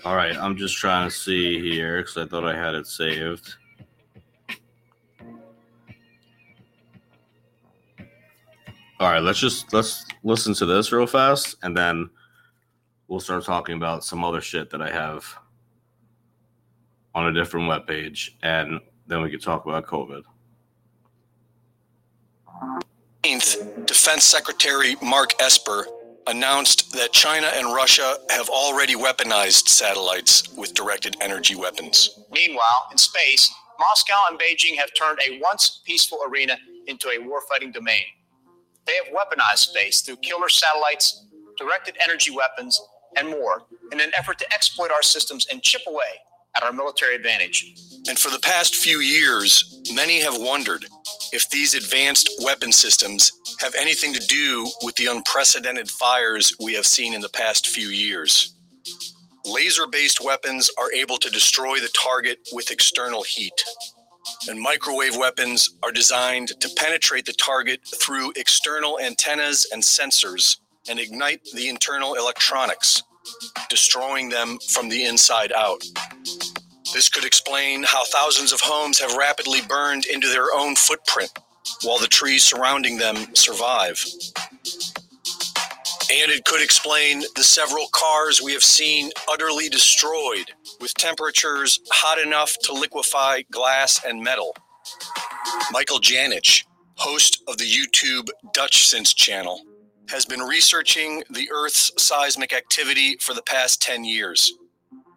[0.03, 3.57] All right, I'm just trying to see here because I thought I had it saved.
[8.99, 12.09] All right, let's just let's listen to this real fast, and then
[13.09, 15.25] we'll start talking about some other shit that I have
[17.15, 20.23] on a different web page, and then we can talk about COVID.
[23.85, 25.87] Defense Secretary Mark Esper
[26.27, 32.21] announced that China and Russia have already weaponized satellites with directed energy weapons.
[32.31, 37.73] Meanwhile, in space, Moscow and Beijing have turned a once peaceful arena into a warfighting
[37.73, 38.05] domain.
[38.87, 41.25] They have weaponized space through killer satellites,
[41.59, 42.81] directed energy weapons,
[43.17, 43.63] and more
[43.93, 46.21] in an effort to exploit our systems and chip away
[46.57, 47.75] at our military advantage.
[48.09, 50.87] And for the past few years, many have wondered
[51.33, 56.87] if these advanced weapon systems have anything to do with the unprecedented fires we have
[56.87, 58.57] seen in the past few years.
[59.47, 63.65] Laser based weapons are able to destroy the target with external heat,
[64.49, 71.01] and microwave weapons are designed to penetrate the target through external antennas and sensors and
[71.01, 73.03] ignite the internal electronics,
[73.69, 75.83] destroying them from the inside out.
[76.93, 81.31] This could explain how thousands of homes have rapidly burned into their own footprint
[81.83, 84.05] while the trees surrounding them survive.
[86.13, 90.51] And it could explain the several cars we have seen utterly destroyed
[90.81, 94.57] with temperatures hot enough to liquefy glass and metal.
[95.71, 96.65] Michael Janitch,
[96.97, 99.63] host of the YouTube Dutchsinse channel,
[100.11, 104.53] has been researching the Earth's seismic activity for the past 10 years.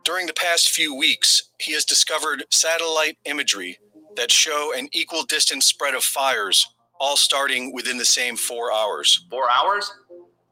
[0.03, 3.79] During the past few weeks, he has discovered satellite imagery
[4.15, 6.67] that show an equal distance spread of fires,
[6.99, 9.25] all starting within the same four hours.
[9.31, 9.91] Four hours?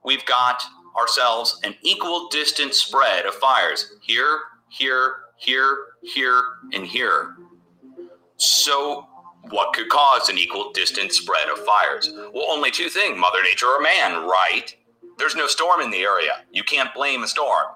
[0.03, 0.63] We've got
[0.99, 4.39] ourselves an equal distance spread of fires here,
[4.69, 6.41] here, here, here,
[6.73, 7.35] and here.
[8.37, 9.07] So,
[9.49, 12.11] what could cause an equal distance spread of fires?
[12.33, 14.75] Well, only two things Mother Nature or man, right?
[15.17, 16.43] There's no storm in the area.
[16.51, 17.67] You can't blame a storm.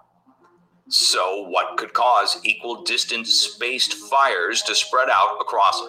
[0.88, 5.82] So, what could cause equal distance spaced fires to spread out across,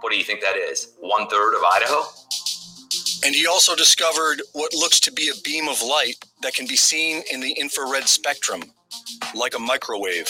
[0.00, 0.92] what do you think that is?
[1.00, 2.02] One third of Idaho?
[3.24, 6.76] And he also discovered what looks to be a beam of light that can be
[6.76, 8.62] seen in the infrared spectrum,
[9.34, 10.28] like a microwave.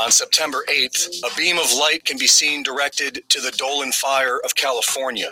[0.00, 4.38] On September 8th, a beam of light can be seen directed to the Dolan Fire
[4.42, 5.30] of California.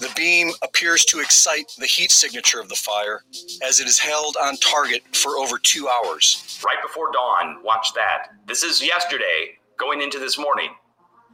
[0.00, 3.22] The beam appears to excite the heat signature of the fire
[3.62, 6.60] as it is held on target for over two hours.
[6.64, 8.28] Right before dawn, watch that.
[8.46, 10.68] This is yesterday, going into this morning.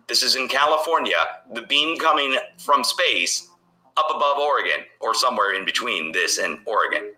[0.07, 3.48] This is in California, the beam coming from space
[3.96, 7.14] up above Oregon, or somewhere in between this and Oregon.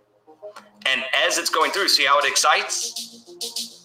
[0.86, 3.75] And as it's going through, see how it excites?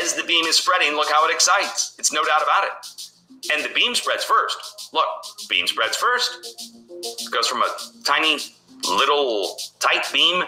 [0.00, 1.94] As the beam is spreading, look how it excites.
[1.98, 3.52] It's no doubt about it.
[3.54, 4.90] And the beam spreads first.
[4.92, 5.06] Look,
[5.48, 6.56] beam spreads first.
[6.88, 7.68] It goes from a
[8.04, 8.38] tiny
[8.86, 10.44] little tight beam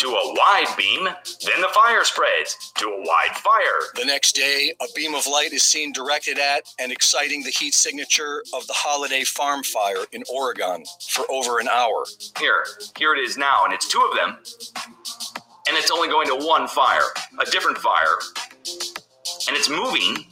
[0.00, 3.90] to a wide beam, then the fire spreads to a wide fire.
[3.96, 7.74] The next day, a beam of light is seen directed at and exciting the heat
[7.74, 12.06] signature of the Holiday Farm Fire in Oregon for over an hour.
[12.38, 12.64] Here,
[12.98, 14.38] here it is now, and it's two of them,
[15.70, 17.04] and it's only going to one fire,
[17.40, 18.18] a different fire,
[19.46, 20.26] and it's moving.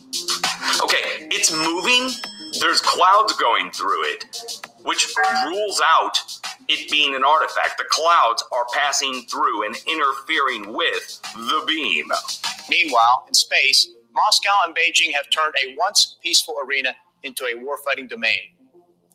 [0.82, 2.10] Okay, it's moving.
[2.60, 4.24] There's clouds going through it,
[4.82, 5.06] which
[5.46, 6.18] rules out
[6.66, 7.78] it being an artifact.
[7.78, 12.06] The clouds are passing through and interfering with the beam.
[12.68, 18.08] Meanwhile, in space, Moscow and Beijing have turned a once peaceful arena into a warfighting
[18.08, 18.56] domain.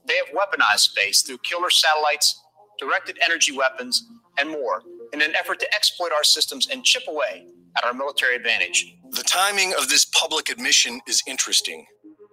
[0.08, 2.42] They have weaponized space through killer satellites,
[2.80, 4.08] directed energy weapons,
[4.38, 7.46] and more in an effort to exploit our systems and chip away
[7.78, 8.96] at our military advantage.
[9.12, 11.86] The timing of this public admission is interesting.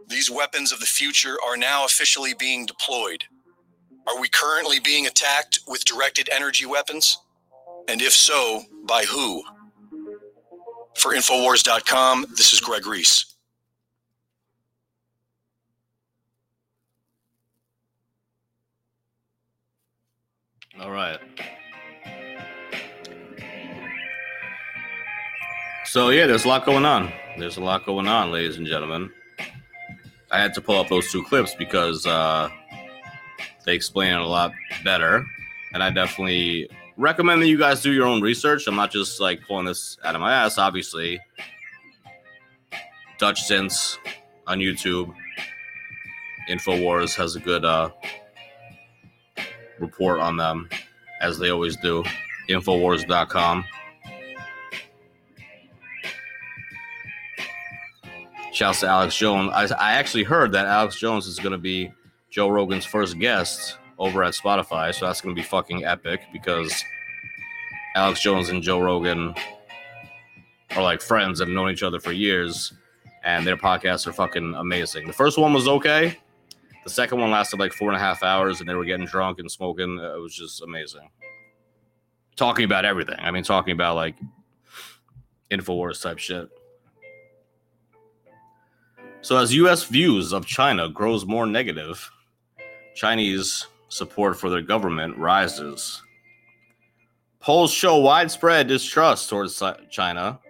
[0.09, 3.25] These weapons of the future are now officially being deployed.
[4.09, 7.17] Are we currently being attacked with directed energy weapons?
[7.89, 9.45] And if so, by who?
[10.97, 13.27] For Infowars.com, this is Greg Reese.
[20.81, 21.19] All right.
[25.85, 27.13] So yeah, there's a lot going on.
[27.39, 29.11] There's a lot going on, ladies and gentlemen.
[30.31, 32.49] I had to pull up those two clips because uh,
[33.65, 34.53] they explain it a lot
[34.85, 35.25] better,
[35.73, 38.67] and I definitely recommend that you guys do your own research.
[38.69, 40.59] I'm not just like pulling this out of my ass.
[40.59, 41.19] Obviously,
[43.19, 43.97] Dutchsinse
[44.47, 45.13] on YouTube,
[46.49, 47.91] Infowars has a good uh,
[49.81, 50.69] report on them,
[51.21, 52.05] as they always do.
[52.49, 53.65] Infowars.com.
[58.61, 59.53] Shouts to Alex Jones.
[59.55, 61.91] I, I actually heard that Alex Jones is going to be
[62.29, 66.85] Joe Rogan's first guest over at Spotify, so that's going to be fucking epic because
[67.97, 69.35] Alex Jones and Joe Rogan
[70.77, 72.75] are like friends and have known each other for years,
[73.25, 75.07] and their podcasts are fucking amazing.
[75.07, 76.19] The first one was okay.
[76.85, 79.39] The second one lasted like four and a half hours, and they were getting drunk
[79.39, 79.99] and smoking.
[79.99, 81.09] Uh, it was just amazing.
[82.37, 83.17] Talking about everything.
[83.21, 84.17] I mean, talking about like
[85.51, 86.51] Infowars type shit.
[89.23, 89.85] So, as U.S.
[89.85, 92.11] views of China grows more negative,
[92.95, 96.03] Chinese support for their government rises.
[97.39, 100.41] Polls show widespread distrust towards China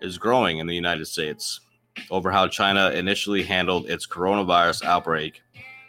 [0.00, 1.60] is growing in the United States
[2.12, 5.42] over how China initially handled its coronavirus outbreak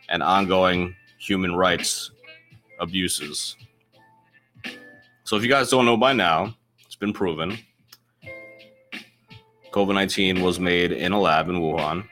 [0.10, 2.12] and ongoing human rights
[2.80, 3.58] abuses.
[5.24, 7.60] So, if you guys don't know by now, it's been proven
[9.72, 12.06] COVID 19 was made in a lab in Wuhan.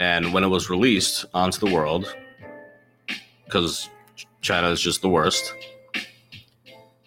[0.00, 2.12] And when it was released onto the world,
[3.44, 3.88] because
[4.40, 5.54] China is just the worst,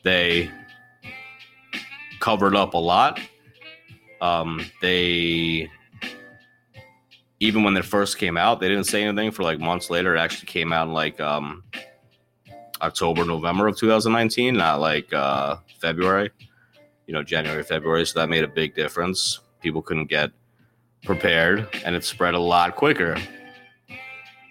[0.03, 0.49] they
[2.21, 3.19] covered up a lot.
[4.21, 5.69] Um, they,
[7.41, 10.15] even when it first came out, they didn't say anything for like months later.
[10.15, 11.63] It actually came out in like um,
[12.81, 16.29] October, November of 2019, not like uh, February
[17.07, 18.05] you know, January, February.
[18.05, 19.39] So that made a big difference.
[19.61, 20.31] People couldn't get
[21.03, 23.17] prepared and it spread a lot quicker.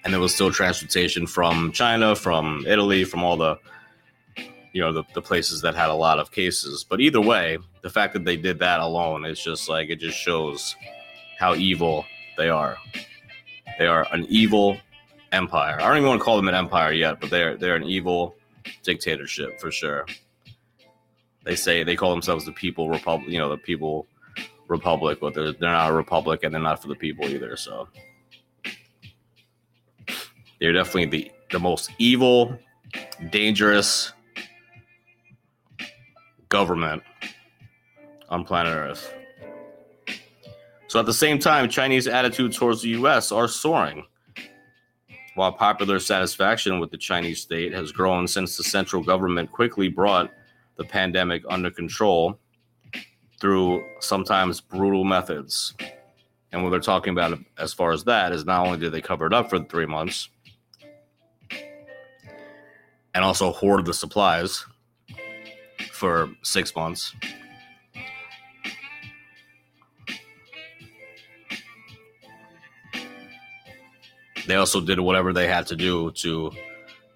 [0.04, 3.56] And there was still transportation from China, from Italy, from all the,
[4.72, 6.84] you know, the, the places that had a lot of cases.
[6.84, 10.18] But either way, the fact that they did that alone is just like, it just
[10.18, 10.74] shows
[11.38, 12.04] how evil
[12.36, 12.76] they are.
[13.78, 14.78] They are an evil
[15.32, 15.76] empire.
[15.80, 18.36] I don't even want to call them an empire yet, but they're they're an evil
[18.82, 20.06] dictatorship for sure.
[21.44, 24.06] They say they call themselves the People Republic, you know, the People
[24.68, 27.56] Republic, but they're they're not a republic and they're not for the people either.
[27.56, 27.88] So
[30.58, 32.58] they're definitely the the most evil,
[33.30, 34.12] dangerous
[36.48, 37.02] government
[38.28, 39.14] on planet Earth.
[40.88, 44.06] So at the same time, Chinese attitudes towards the US are soaring.
[45.34, 50.30] While popular satisfaction with the Chinese state has grown since the central government quickly brought
[50.82, 52.38] the pandemic under control
[53.40, 55.74] through sometimes brutal methods.
[56.50, 59.26] And what they're talking about as far as that is not only did they cover
[59.26, 60.28] it up for three months
[63.14, 64.64] and also hoard the supplies
[65.92, 67.14] for six months.
[74.46, 76.50] They also did whatever they had to do to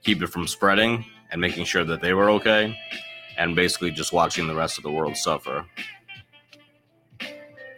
[0.04, 2.76] keep it from spreading and making sure that they were okay
[3.36, 5.64] and basically just watching the rest of the world suffer.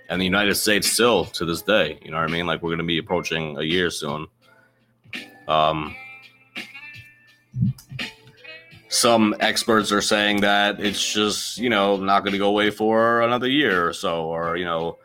[0.08, 2.46] And the United States still to this day, you know what I mean?
[2.46, 4.26] Like we're going to be approaching a year soon.
[5.46, 5.94] Um,
[8.88, 13.20] some experts are saying that it's just, you know, not going to go away for
[13.20, 14.98] another year or so, or, you know,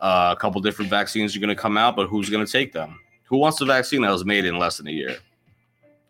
[0.00, 2.72] uh, a couple different vaccines are going to come out, but who's going to take
[2.72, 2.98] them?
[3.24, 5.16] Who wants a vaccine that was made in less than a year?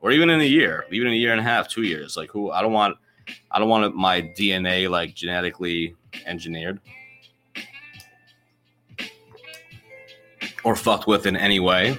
[0.00, 2.16] Or even in a year, even in a year and a half, two years?
[2.16, 2.50] Like, who?
[2.50, 2.96] I don't want
[3.50, 5.94] I don't want my DNA like genetically
[6.26, 6.80] engineered
[10.64, 11.98] or fucked with in any way.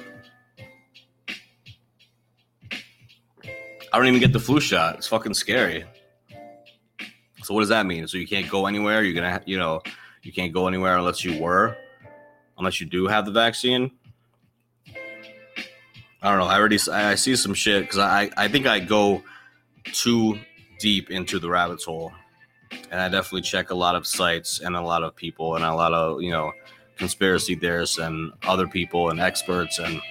[3.91, 4.95] I don't even get the flu shot.
[4.95, 5.85] It's fucking scary.
[7.43, 8.07] So what does that mean?
[8.07, 9.03] So you can't go anywhere.
[9.03, 9.81] You're gonna, you know,
[10.23, 11.77] you can't go anywhere unless you were
[12.57, 13.91] unless you do have the vaccine.
[16.21, 16.45] I don't know.
[16.45, 19.23] I already I see some shit because I I think I go
[19.83, 20.39] too
[20.83, 22.11] deep into the rabbit hole,
[22.91, 25.73] and I definitely check a lot of sites and a lot of people and a
[25.73, 26.51] lot of you know
[26.97, 30.01] conspiracy theorists and other people and experts and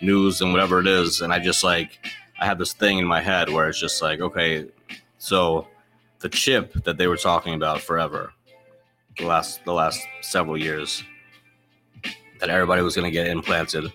[0.00, 1.98] news and whatever it is, and I just like
[2.40, 4.64] I have this thing in my head where it's just like okay,
[5.18, 5.68] so
[6.20, 8.32] the chip that they were talking about forever,
[9.18, 11.04] the last the last several years,
[12.40, 13.92] that everybody was going to get implanted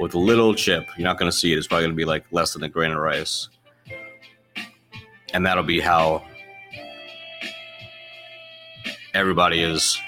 [0.00, 0.84] with a little chip.
[0.96, 1.58] You're not going to see it.
[1.58, 3.48] It's probably going to be like less than a grain of rice.
[5.34, 6.24] And that'll be how
[9.14, 9.98] everybody is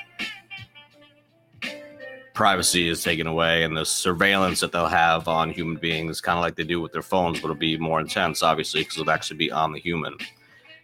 [2.32, 6.42] privacy is taken away and the surveillance that they'll have on human beings kind of
[6.42, 9.36] like they do with their phones but it'll be more intense obviously because it'll actually
[9.36, 10.16] be on the human.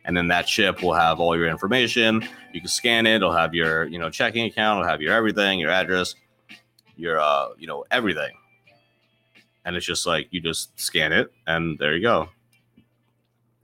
[0.05, 3.55] And then that chip will have all your information you can scan it it'll have
[3.55, 6.17] your you know checking account it'll have your everything your address
[6.97, 8.33] your uh you know everything.
[9.65, 12.29] And it's just like you just scan it and there you go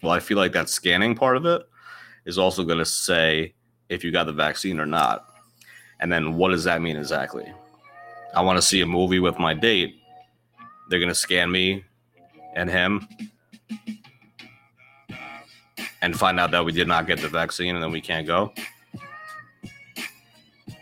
[0.03, 1.63] well i feel like that scanning part of it
[2.29, 3.55] is also going to say
[3.89, 5.27] if you got the vaccine or not.
[6.01, 7.51] And then what does that mean exactly?
[8.35, 9.97] I want to see a movie with my date.
[10.89, 11.85] They're going to scan me
[12.55, 13.09] and him
[16.03, 18.53] and find out that we did not get the vaccine and then we can't go.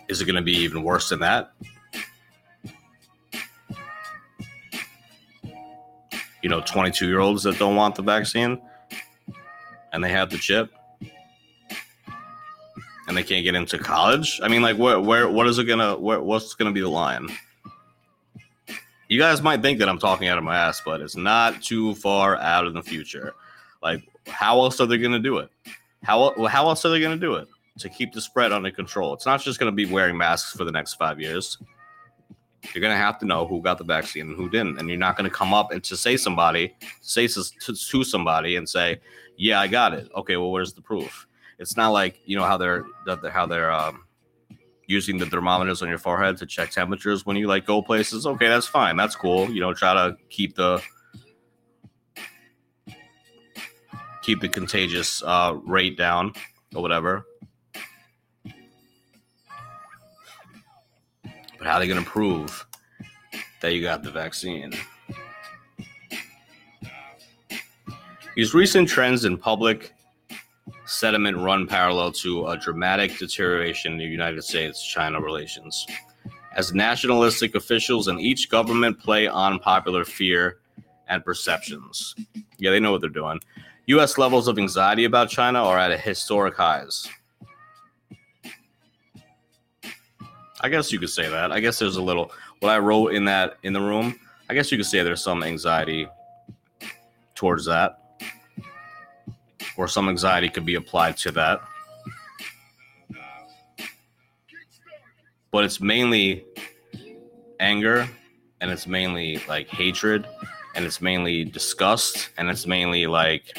[0.09, 1.53] Is it going to be even worse than that?
[6.43, 8.61] You know 22 year olds that don't want the vaccine
[9.93, 10.71] and they have the chip
[13.09, 14.41] and they can't get into college?
[14.43, 17.29] I mean like where where what is it gonna where, what's gonna be the line?
[19.09, 21.95] You guys might think that i'm talking out of my ass but it's not too
[21.97, 23.35] far out in the future.
[23.83, 25.51] Like how else are they gonna do it?
[26.03, 29.15] How how else are they gonna do it to keep the spread under control?
[29.15, 31.59] It's not just gonna be wearing masks for the next five years.
[32.75, 35.17] You're gonna have to know who got the vaccine and who didn't, and you're not
[35.17, 39.01] gonna come up and to say somebody, say to, to somebody and say,
[39.37, 41.27] "Yeah, I got it." Okay, well, where's the proof?
[41.59, 42.85] It's not like you know how they're
[43.31, 44.05] how they're um,
[44.87, 48.27] using the thermometers on your forehead to check temperatures when you like go places.
[48.27, 49.51] Okay, that's fine, that's cool.
[49.51, 50.83] You know, try to keep the
[54.23, 56.33] keep the contagious uh, rate down
[56.75, 57.25] or whatever.
[61.59, 62.67] But how are they going to prove
[63.61, 64.73] that you got the vaccine?
[68.37, 69.95] These recent trends in public
[70.85, 75.87] sentiment run parallel to a dramatic deterioration in the United States China relations.
[76.53, 80.59] As nationalistic officials in each government play on popular fear
[81.09, 82.15] and perceptions.
[82.59, 83.41] Yeah, they know what they're doing.
[83.87, 84.19] U.S.
[84.19, 87.09] levels of anxiety about China are at a historic highs.
[90.61, 91.53] I guess you could say that.
[91.53, 94.21] I guess there's a little what I wrote in that in the room.
[94.51, 96.07] I guess you could say there's some anxiety
[97.35, 97.99] towards that,
[99.77, 101.61] or some anxiety could be applied to that.
[105.51, 106.45] But it's mainly
[107.61, 108.09] anger,
[108.61, 110.27] and it's mainly like hatred,
[110.75, 113.57] and it's mainly disgust, and it's mainly like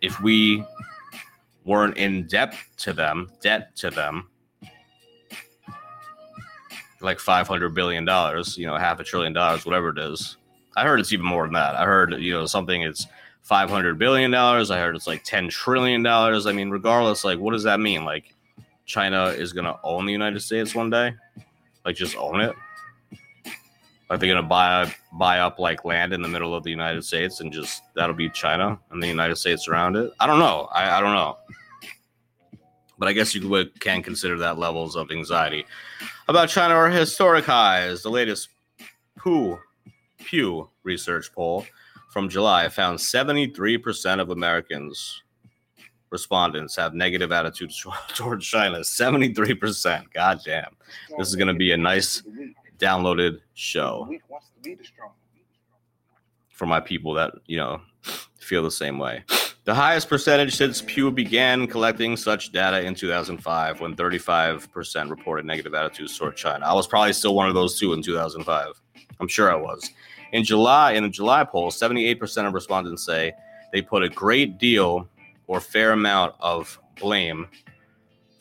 [0.00, 0.64] if we
[1.64, 4.28] weren't in debt to them, debt to them,
[7.00, 10.36] like 500 billion dollars, you know, half a trillion dollars, whatever it is.
[10.76, 11.76] I heard it's even more than that.
[11.76, 13.06] I heard, you know, something it's
[13.44, 14.70] 500 billion dollars.
[14.70, 16.46] I heard it's like 10 trillion dollars.
[16.46, 18.04] I mean, regardless, like, what does that mean?
[18.04, 18.34] Like,
[18.86, 21.14] China is going to own the United States one day?
[21.84, 22.54] Like, just own it?
[24.10, 27.04] Like, they're going to buy, buy up like land in the middle of the United
[27.04, 30.12] States and just that'll be China and the United States around it?
[30.20, 30.68] I don't know.
[30.72, 31.38] I, I don't know
[32.98, 35.66] but I guess you can consider that levels of anxiety.
[36.28, 38.02] About China are historic highs.
[38.02, 38.48] The latest
[39.22, 39.58] Pew,
[40.18, 41.66] Pew research poll
[42.14, 45.24] from July I found 73% of Americans
[46.10, 47.84] respondents have negative attitudes
[48.14, 48.78] towards China.
[48.78, 50.04] 73%.
[50.14, 50.76] God damn.
[51.18, 52.22] This is going to be a nice
[52.78, 54.08] downloaded show
[56.50, 57.80] for my people that, you know,
[58.38, 59.24] feel the same way.
[59.64, 65.74] The highest percentage since Pew began collecting such data in 2005, when 35% reported negative
[65.74, 66.64] attitudes toward China.
[66.64, 68.80] I was probably still one of those two in 2005.
[69.18, 69.90] I'm sure I was.
[70.34, 73.32] In July, in the July poll, 78% of respondents say
[73.72, 75.08] they put a great deal
[75.46, 77.48] or fair amount of blame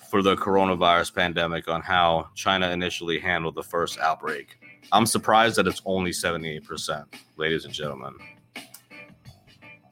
[0.09, 4.57] for the coronavirus pandemic on how China initially handled the first outbreak.
[4.91, 7.05] I'm surprised that it's only 78%,
[7.37, 8.13] ladies and gentlemen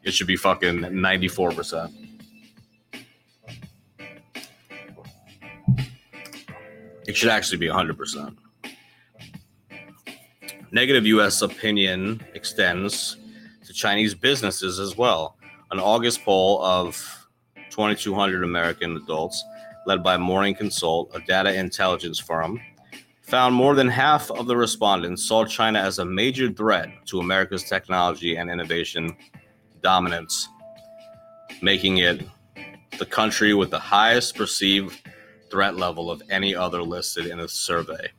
[0.03, 1.93] it should be fucking 94%.
[7.07, 8.35] It should actually be 100%.
[10.73, 11.41] Negative U.S.
[11.41, 13.17] opinion extends
[13.65, 15.35] to Chinese businesses as well.
[15.69, 17.27] An August poll of
[17.71, 19.43] 2,200 American adults,
[19.85, 22.61] led by Morning Consult, a data intelligence firm,
[23.21, 27.65] found more than half of the respondents saw China as a major threat to America's
[27.65, 29.13] technology and innovation
[29.81, 30.47] dominance,
[31.61, 32.23] making it
[32.97, 34.97] the country with the highest perceived
[35.49, 38.09] threat level of any other listed in the survey.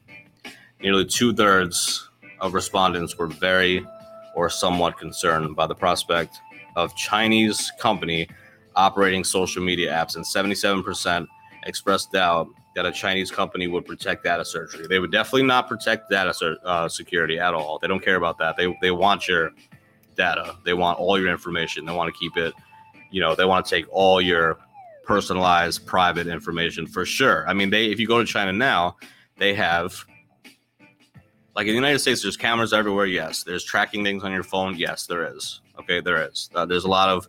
[0.83, 2.11] Nearly two thirds
[2.43, 3.87] of respondents were very
[4.35, 6.39] or somewhat concerned by the prospect
[6.77, 8.29] of Chinese company
[8.77, 11.27] operating social media apps, and 77%
[11.65, 14.87] expressed doubt that a Chinese company would protect data surgery.
[14.89, 17.79] They would definitely not protect data uh, security at all.
[17.79, 18.57] They don't care about that.
[18.57, 19.51] They they want your
[20.17, 20.57] data.
[20.65, 21.85] They want all your information.
[21.85, 22.55] They want to keep it.
[23.11, 24.59] You know, they want to take all your
[25.05, 27.47] personalized private information for sure.
[27.47, 28.97] I mean, they if you go to China now,
[29.37, 30.07] they have
[31.55, 33.07] like in the United States, there's cameras everywhere.
[33.07, 34.77] Yes, there's tracking things on your phone.
[34.77, 35.61] Yes, there is.
[35.81, 36.51] Okay, there is.
[36.55, 37.29] Uh, there's a lot of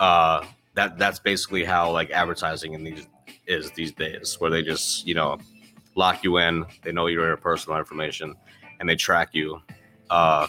[0.00, 0.98] uh, that.
[0.98, 3.06] That's basically how like advertising in these
[3.46, 5.38] is these days, where they just you know
[5.94, 6.66] lock you in.
[6.82, 8.34] They know your personal information,
[8.80, 9.60] and they track you.
[10.10, 10.46] Uh,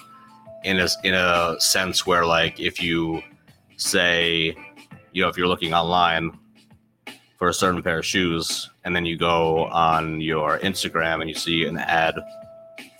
[0.64, 3.22] in a in a sense where like if you
[3.78, 4.56] say,
[5.12, 6.38] you know, if you're looking online
[7.44, 11.36] for a certain pair of shoes, and then you go on your Instagram and you
[11.36, 12.16] see an ad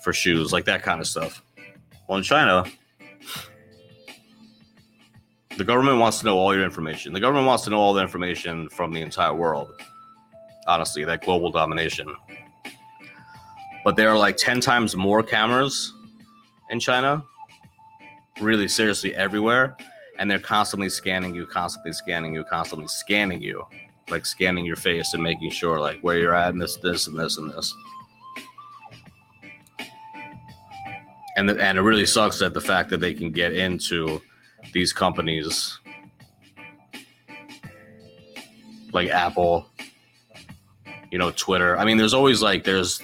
[0.02, 1.42] for shoes, like that kind of stuff.
[2.06, 2.66] Well, in China,
[5.56, 7.14] the government wants to know all your information.
[7.14, 9.70] The government wants to know all the information from the entire world.
[10.66, 12.14] Honestly, that global domination.
[13.82, 15.94] But there are like 10 times more cameras
[16.68, 17.24] in China,
[18.42, 19.78] really seriously everywhere.
[20.18, 23.64] And they're constantly scanning you, constantly scanning you, constantly scanning you,
[24.10, 27.18] like scanning your face and making sure like where you're at and this, this, and
[27.18, 27.74] this, and this.
[31.36, 34.22] And, the, and it really sucks that the fact that they can get into
[34.72, 35.80] these companies
[38.92, 39.66] like Apple,
[41.10, 41.76] you know, Twitter.
[41.76, 43.02] I mean, there's always like there's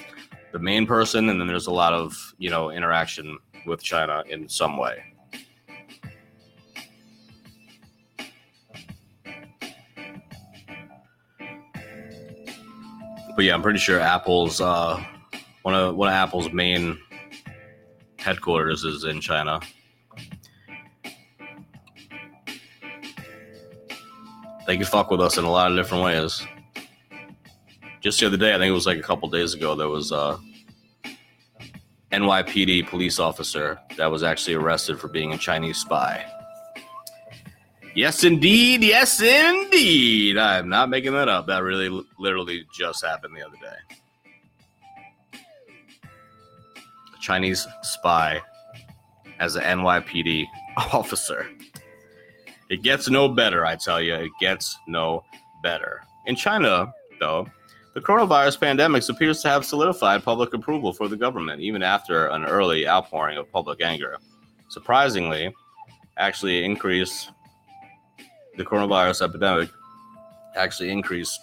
[0.53, 4.47] the main person, and then there's a lot of you know interaction with China in
[4.49, 5.03] some way.
[13.35, 15.03] But yeah, I'm pretty sure Apple's uh,
[15.63, 16.99] one of one of Apple's main
[18.17, 19.59] headquarters is in China.
[24.67, 26.45] They can fuck with us in a lot of different ways.
[27.99, 30.11] Just the other day, I think it was like a couple days ago, there was
[30.11, 30.39] a
[32.11, 36.25] NYPD police officer that was actually arrested for being a Chinese spy.
[37.93, 38.83] Yes, indeed.
[38.83, 40.37] Yes, indeed.
[40.37, 41.47] I am not making that up.
[41.47, 45.39] That really, literally just happened the other day.
[47.13, 48.41] A Chinese spy
[49.39, 51.49] as an NYPD officer.
[52.69, 54.15] It gets no better, I tell you.
[54.15, 55.25] It gets no
[55.61, 56.01] better.
[56.27, 57.45] In China, though,
[57.93, 62.45] the coronavirus pandemic appears to have solidified public approval for the government, even after an
[62.45, 64.17] early outpouring of public anger.
[64.69, 65.53] Surprisingly,
[66.15, 67.31] actually increased
[68.57, 69.69] the coronavirus epidemic
[70.55, 71.39] actually increased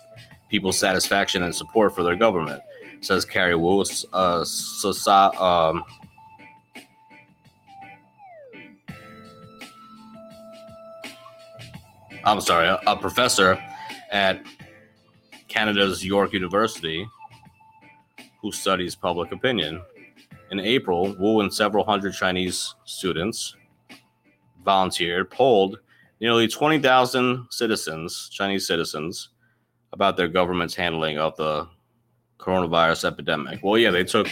[0.49, 2.63] people's satisfaction and support for their government,
[3.01, 5.85] says Cary Wu, uh, Sosa, um,
[12.25, 13.63] I'm sorry, a, a professor
[14.11, 14.43] at
[15.49, 17.07] Canada's York University
[18.41, 19.83] who studies public opinion.
[20.51, 23.57] In April, Wu and several hundred Chinese students
[24.65, 25.79] volunteered, polled
[26.21, 29.31] nearly 20,000 citizens, Chinese citizens,
[29.93, 31.69] about their government's handling of the
[32.39, 33.61] coronavirus epidemic.
[33.63, 34.29] Well, yeah, they took,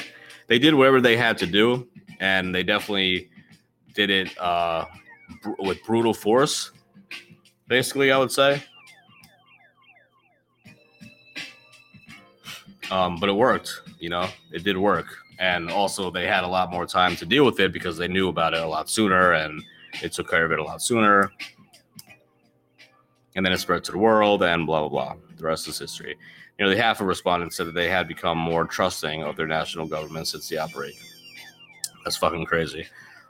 [0.49, 1.89] they did whatever they had to do,
[2.21, 3.31] and they definitely
[3.95, 4.87] did it uh,
[5.43, 6.71] br- with brutal force.
[7.69, 8.63] Basically, I would say.
[12.91, 15.07] Um, but it worked, you know, it did work.
[15.39, 18.29] And also, they had a lot more time to deal with it because they knew
[18.29, 19.63] about it a lot sooner and
[20.01, 21.33] they took care of it a lot sooner.
[23.37, 25.15] And then it spread to the world and blah, blah, blah.
[25.37, 26.17] The rest is history.
[26.59, 30.27] Nearly half of respondents said that they had become more trusting of their national government
[30.27, 30.99] since the outbreak.
[32.03, 32.87] That's fucking crazy.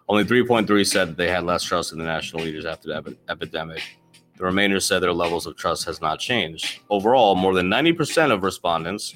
[0.09, 3.19] Only 3.3 said that they had less trust in the national leaders after the epi-
[3.29, 3.83] epidemic.
[4.37, 6.81] The remainder said their levels of trust has not changed.
[6.89, 9.15] Overall, more than 90% of respondents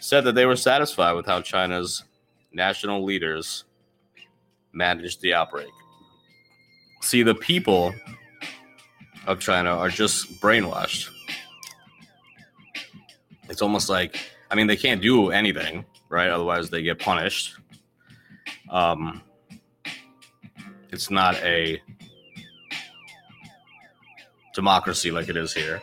[0.00, 2.02] said that they were satisfied with how China's
[2.52, 3.64] national leaders
[4.72, 5.70] managed the outbreak.
[7.02, 7.94] See, the people
[9.26, 11.10] of China are just brainwashed.
[13.48, 14.18] It's almost like
[14.52, 16.28] I mean, they can't do anything, right?
[16.28, 17.56] Otherwise, they get punished.
[18.68, 19.22] Um,
[20.90, 21.80] it's not a
[24.54, 25.80] democracy like it is here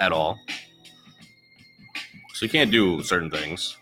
[0.00, 0.36] at all.
[2.34, 3.76] So you can't do certain things.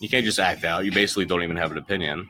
[0.00, 0.84] You can't just act out.
[0.84, 2.28] You basically don't even have an opinion.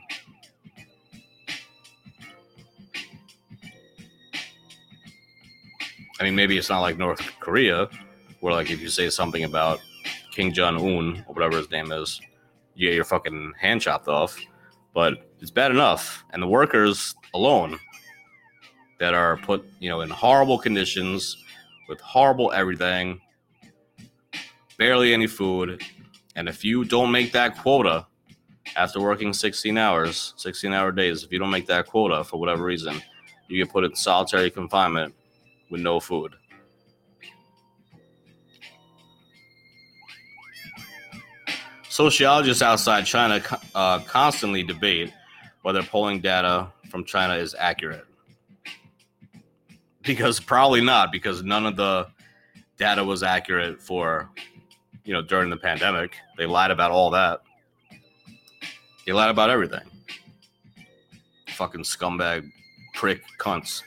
[6.21, 7.89] I mean, maybe it's not like North Korea,
[8.41, 9.79] where like if you say something about
[10.29, 12.21] King Jong Un or whatever his name is,
[12.75, 14.39] you get your fucking hand chopped off.
[14.93, 17.79] But it's bad enough, and the workers alone
[18.99, 21.43] that are put, you know, in horrible conditions
[21.89, 23.19] with horrible everything,
[24.77, 25.81] barely any food,
[26.35, 28.05] and if you don't make that quota
[28.75, 32.63] after working 16 hours, 16 hour days, if you don't make that quota for whatever
[32.63, 33.01] reason,
[33.47, 35.15] you get put in solitary confinement
[35.71, 36.35] with no food.
[41.89, 43.41] Sociologists outside China
[43.73, 45.11] uh, constantly debate
[45.63, 48.05] whether polling data from China is accurate.
[50.01, 52.07] Because probably not, because none of the
[52.77, 54.29] data was accurate for,
[55.03, 56.15] you know, during the pandemic.
[56.37, 57.41] They lied about all that.
[59.05, 59.81] They lied about everything.
[61.49, 62.49] Fucking scumbag
[62.95, 63.83] prick cunts.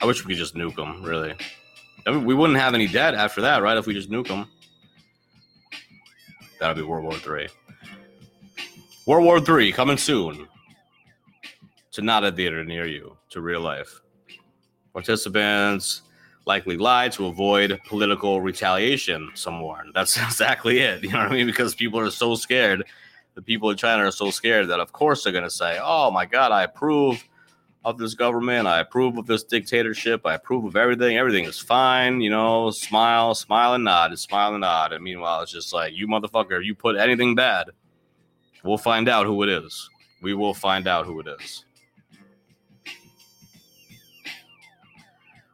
[0.00, 1.34] I wish we could just nuke them, really.
[2.06, 3.76] I mean, we wouldn't have any debt after that, right?
[3.76, 4.48] If we just nuke them.
[6.60, 7.48] That'll be World War Three.
[9.06, 10.48] World War Three coming soon.
[11.92, 14.02] To not a theater near you, to real life.
[14.92, 16.02] Participants
[16.44, 19.30] likely lie to avoid political retaliation.
[19.34, 19.92] Some warn.
[19.94, 21.02] That's exactly it.
[21.02, 21.46] You know what I mean?
[21.46, 22.84] Because people are so scared.
[23.34, 26.10] The people in China are so scared that, of course, they're going to say, "Oh
[26.10, 27.22] my God, I approve."
[27.86, 28.66] Of this government.
[28.66, 30.26] I approve of this dictatorship.
[30.26, 31.16] I approve of everything.
[31.16, 32.20] Everything is fine.
[32.20, 34.92] You know, smile, smile and nod, smile and nod.
[34.92, 37.70] And meanwhile, it's just like, you motherfucker, you put anything bad,
[38.64, 39.88] we'll find out who it is.
[40.20, 41.64] We will find out who it is.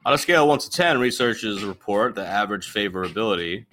[0.07, 3.67] On a scale of 1 to 10, researchers report the average favorability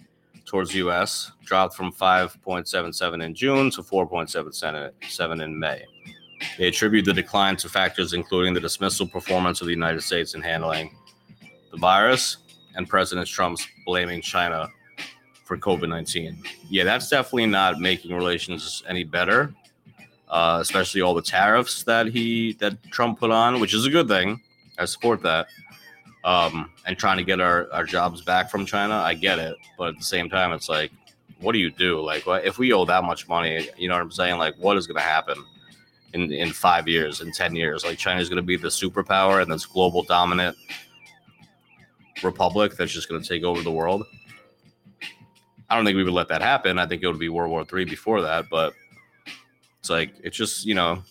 [0.45, 1.31] towards U.S.
[1.45, 5.85] dropped from 5.77 in June to 4.77 in May.
[6.57, 10.41] They attribute the decline to factors including the dismissal performance of the United States in
[10.41, 10.95] handling
[11.71, 12.37] the virus
[12.75, 14.69] and President Trump's blaming China
[15.45, 16.41] for COVID 19.
[16.69, 19.53] Yeah, that's definitely not making relations any better,
[20.29, 24.07] uh, especially all the tariffs that he that Trump put on, which is a good
[24.07, 24.41] thing.
[24.77, 25.47] I support that.
[26.23, 29.55] Um, and trying to get our, our jobs back from China, I get it.
[29.77, 30.91] But at the same time, it's like,
[31.39, 32.01] what do you do?
[32.01, 34.37] Like, if we owe that much money, you know what I'm saying?
[34.37, 35.43] Like, what is going to happen?
[36.13, 37.83] In in five years, in ten years.
[37.83, 40.57] Like China's going to be the superpower and this global dominant
[42.23, 44.05] republic that's just going to take over the world.
[45.69, 46.79] I don't think we would let that happen.
[46.79, 48.73] I think it would be World War Three before that, but
[49.79, 51.03] it's like it's just you know.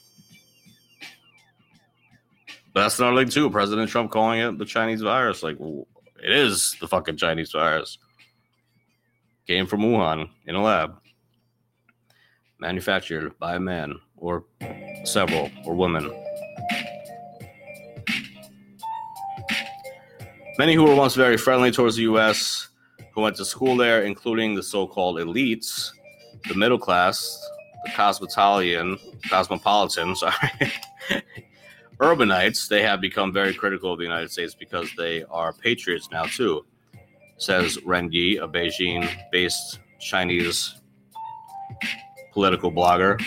[2.74, 3.50] That's another thing too.
[3.50, 5.42] President Trump calling it the Chinese virus.
[5.42, 7.98] Like it is the fucking Chinese virus.
[9.46, 10.98] Came from Wuhan in a lab,
[12.60, 14.44] manufactured by a man or
[15.04, 16.10] several or women.
[20.58, 22.68] Many who were once very friendly towards the U.S.,
[23.14, 25.90] who went to school there, including the so called elites,
[26.48, 27.40] the middle class,
[27.84, 28.98] the cosmopolitan,
[29.28, 30.34] cosmopolitan, sorry,
[32.00, 36.24] urbanites, they have become very critical of the United States because they are patriots now,
[36.24, 36.64] too,
[37.36, 40.74] says Ren Yi, a Beijing based Chinese
[42.32, 43.20] political blogger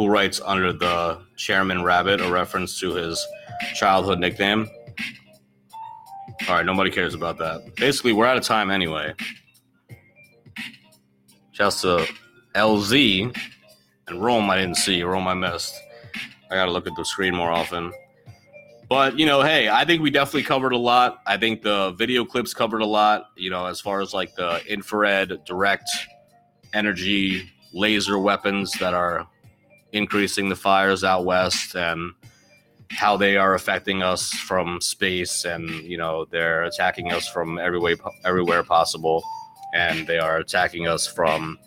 [0.00, 3.22] who writes under the Chairman Rabbit, a reference to his
[3.74, 4.66] childhood nickname.
[6.48, 7.76] All right, nobody cares about that.
[7.76, 9.12] Basically, we're out of time anyway.
[11.52, 12.06] Shouts to
[12.54, 13.36] LZ
[14.08, 15.02] and Rome, I didn't see.
[15.02, 15.74] Rome, I missed.
[16.50, 17.92] I got to look at the screen more often.
[18.88, 21.18] But, you know, hey, I think we definitely covered a lot.
[21.26, 24.62] I think the video clips covered a lot, you know, as far as like the
[24.66, 25.90] infrared, direct
[26.72, 29.28] energy, laser weapons that are
[29.92, 32.12] increasing the fires out west and
[32.90, 37.78] how they are affecting us from space and you know they're attacking us from every
[37.78, 39.22] way everywhere possible.
[39.72, 41.58] And they are attacking us from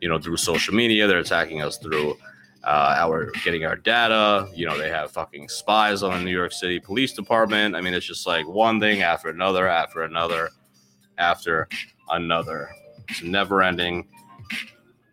[0.00, 1.06] you know through social media.
[1.06, 2.16] They're attacking us through
[2.64, 4.48] uh, our getting our data.
[4.54, 7.74] You know they have fucking spies on the new york city police department.
[7.74, 10.50] I mean it's just like one thing after another after another
[11.16, 11.68] after
[12.10, 12.68] another.
[13.08, 14.08] It's never ending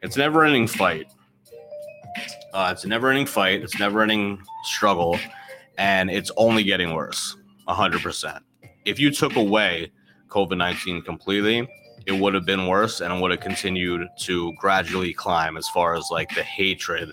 [0.02, 1.08] it's never ending fight
[2.54, 3.62] uh, it's a never ending fight.
[3.62, 5.20] It's never ending struggle.
[5.78, 7.36] and it's only getting worse
[7.68, 8.40] 100%.
[8.86, 9.92] If you took away
[10.28, 11.68] COVID 19 completely,
[12.06, 15.96] it would have been worse and it would have continued to gradually climb as far
[15.96, 17.12] as like the hatred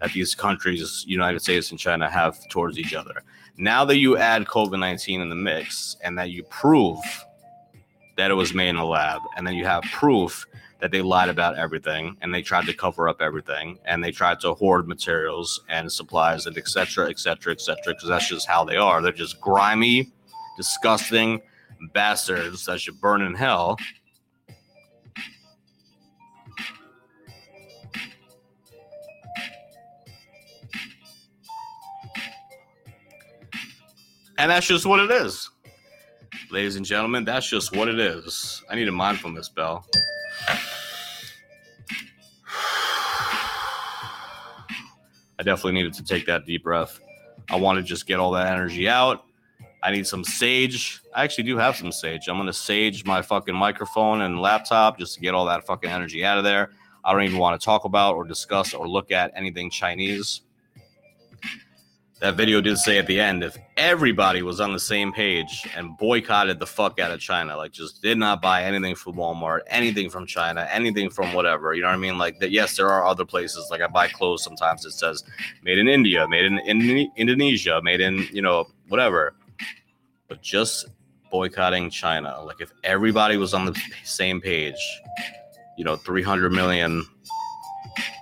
[0.00, 3.22] that these countries, United States and China, have towards each other.
[3.58, 6.98] Now that you add COVID 19 in the mix and that you prove
[8.16, 10.46] that it was made in a lab, and then you have proof
[10.80, 14.40] that they lied about everything and they tried to cover up everything and they tried
[14.40, 19.02] to hoard materials and supplies and etc etc etc because that's just how they are.
[19.02, 20.10] They're just grimy
[20.56, 21.42] disgusting
[21.92, 23.78] bastards that should burn in hell.
[34.38, 35.50] And that's just what it is.
[36.50, 38.62] Ladies and gentlemen that's just what it is.
[38.70, 39.84] I need a mindfulness bell
[45.40, 47.00] I definitely needed to take that deep breath.
[47.48, 49.24] I want to just get all that energy out.
[49.82, 51.00] I need some sage.
[51.14, 52.28] I actually do have some sage.
[52.28, 56.26] I'm gonna sage my fucking microphone and laptop just to get all that fucking energy
[56.26, 56.72] out of there.
[57.02, 60.42] I don't even want to talk about or discuss or look at anything Chinese
[62.20, 65.96] that video did say at the end if everybody was on the same page and
[65.96, 70.10] boycotted the fuck out of China, like just did not buy anything from Walmart, anything
[70.10, 72.18] from China, anything from whatever, you know what I mean?
[72.18, 73.68] Like that, yes, there are other places.
[73.70, 75.24] Like I buy clothes sometimes it says
[75.62, 79.34] made in India, made in, in Indonesia, made in, you know, whatever.
[80.28, 80.88] But just
[81.30, 85.00] boycotting China, like if everybody was on the same page,
[85.78, 87.06] you know, 300 million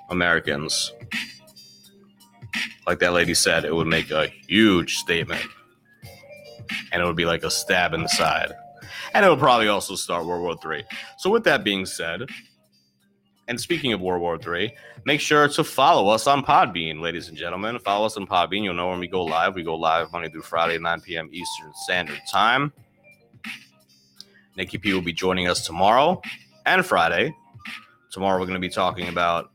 [0.09, 0.93] Americans
[2.87, 5.43] like that lady said, it would make a huge statement.
[6.93, 8.53] And it would be like a stab in the side.
[9.15, 10.85] And it would probably also start World War III.
[11.19, 12.29] So, with that being said,
[13.49, 14.75] and speaking of World War III,
[15.07, 17.79] make sure to follow us on Podbean, ladies and gentlemen.
[17.79, 18.63] Follow us on Podbean.
[18.63, 19.55] You'll know when we go live.
[19.55, 21.31] We go live Monday through Friday, 9 p.m.
[21.33, 22.73] Eastern Standard Time.
[24.57, 26.21] Nikki P will be joining us tomorrow
[26.67, 27.35] and Friday.
[28.11, 29.51] Tomorrow, we're going to be talking about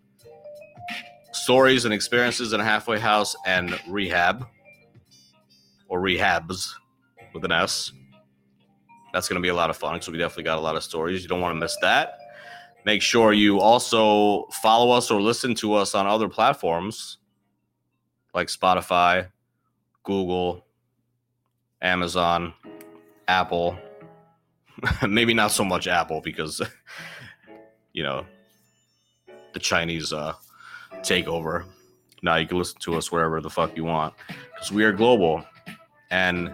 [1.34, 4.48] stories and experiences in a halfway house and rehab
[5.90, 6.70] or rehabs
[7.34, 7.92] with an S.
[9.14, 10.02] That's going to be a lot of fun.
[10.02, 11.22] So we definitely got a lot of stories.
[11.22, 12.18] You don't want to miss that.
[12.86, 17.18] Make sure you also follow us or listen to us on other platforms
[18.34, 19.28] like Spotify,
[20.04, 20.66] Google,
[21.82, 22.54] Amazon,
[23.28, 23.78] Apple.
[25.08, 26.62] Maybe not so much Apple because,
[27.94, 28.26] you know,
[29.54, 30.34] the Chinese uh,
[31.04, 31.66] takeover.
[32.22, 34.14] Now you can listen to us wherever the fuck you want
[34.54, 35.44] because we are global.
[36.10, 36.52] And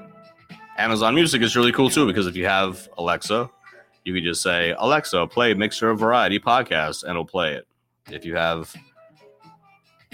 [0.77, 3.49] Amazon Music is really cool too because if you have Alexa,
[4.03, 7.67] you can just say, Alexa, play Mixture of Variety podcast, and it'll play it.
[8.09, 8.73] If you have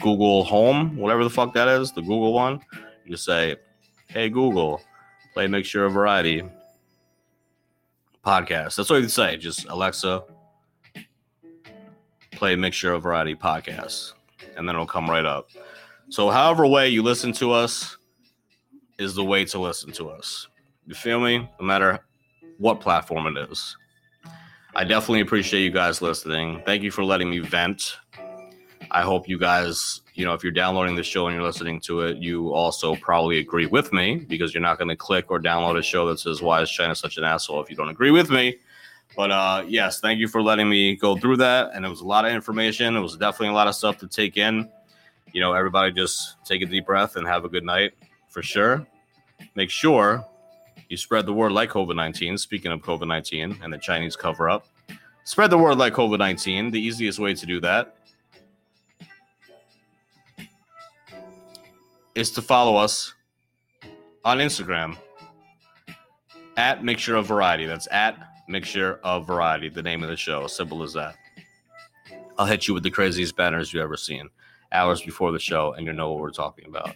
[0.02, 2.60] Google Home, whatever the fuck that is, the Google one,
[3.06, 3.56] you just say,
[4.08, 4.82] Hey Google,
[5.34, 6.44] play Mixture of Variety
[8.26, 8.76] podcast.
[8.76, 9.38] That's all you say.
[9.38, 10.24] Just Alexa,
[12.32, 14.14] play Mixture of Variety podcast
[14.56, 15.50] and then it'll come right up.
[16.10, 17.98] So, however way you listen to us
[18.98, 20.48] is the way to listen to us.
[20.86, 21.50] You feel me?
[21.60, 22.00] No matter
[22.58, 23.76] what platform it is.
[24.76, 26.62] I definitely appreciate you guys listening.
[26.66, 27.98] Thank you for letting me vent.
[28.92, 32.02] I hope you guys, you know, if you're downloading the show and you're listening to
[32.02, 35.78] it, you also probably agree with me because you're not going to click or download
[35.78, 38.30] a show that says, Why is China such an asshole if you don't agree with
[38.30, 38.58] me?
[39.16, 41.72] But uh, yes, thank you for letting me go through that.
[41.74, 42.96] And it was a lot of information.
[42.96, 44.70] It was definitely a lot of stuff to take in.
[45.32, 47.94] You know, everybody just take a deep breath and have a good night
[48.30, 48.86] for sure.
[49.56, 50.26] Make sure
[50.90, 52.38] you spread the word like COVID 19.
[52.38, 54.68] Speaking of COVID 19 and the Chinese cover up,
[55.24, 56.72] spread the word like COVID 19.
[56.72, 57.96] The easiest way to do that
[62.16, 63.14] is to follow us
[64.24, 64.98] on Instagram
[66.58, 67.66] at Mixture of Variety.
[67.66, 68.18] That's at
[68.48, 70.48] mixture of variety, the name of the show.
[70.48, 71.16] Simple as that.
[72.38, 74.30] I'll hit you with the craziest banners you've ever seen
[74.72, 76.96] hours before the show, and you know what we're talking about.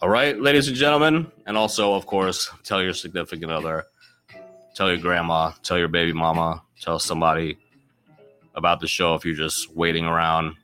[0.00, 3.84] All right, ladies and gentlemen, and also, of course, tell your significant other,
[4.74, 7.58] tell your grandma, tell your baby mama, tell somebody
[8.54, 10.54] about the show if you're just waiting around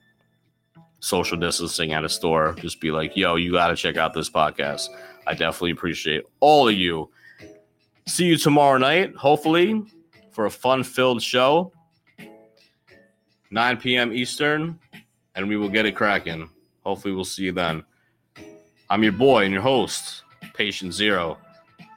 [1.00, 2.56] social distancing at a store.
[2.58, 4.88] Just be like, yo, you got to check out this podcast.
[5.26, 7.10] I definitely appreciate all of you
[8.08, 9.82] See you tomorrow night, hopefully,
[10.30, 11.72] for a fun filled show.
[13.50, 14.12] 9 p.m.
[14.12, 14.78] Eastern,
[15.34, 16.48] and we will get it cracking.
[16.84, 17.82] Hopefully, we'll see you then.
[18.88, 20.22] I'm your boy and your host,
[20.54, 21.38] Patient Zero.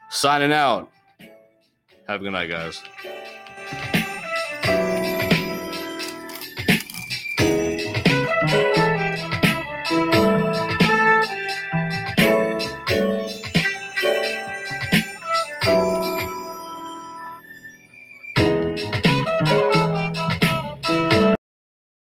[0.09, 0.91] Signing out.
[2.07, 2.81] Have a good night, guys.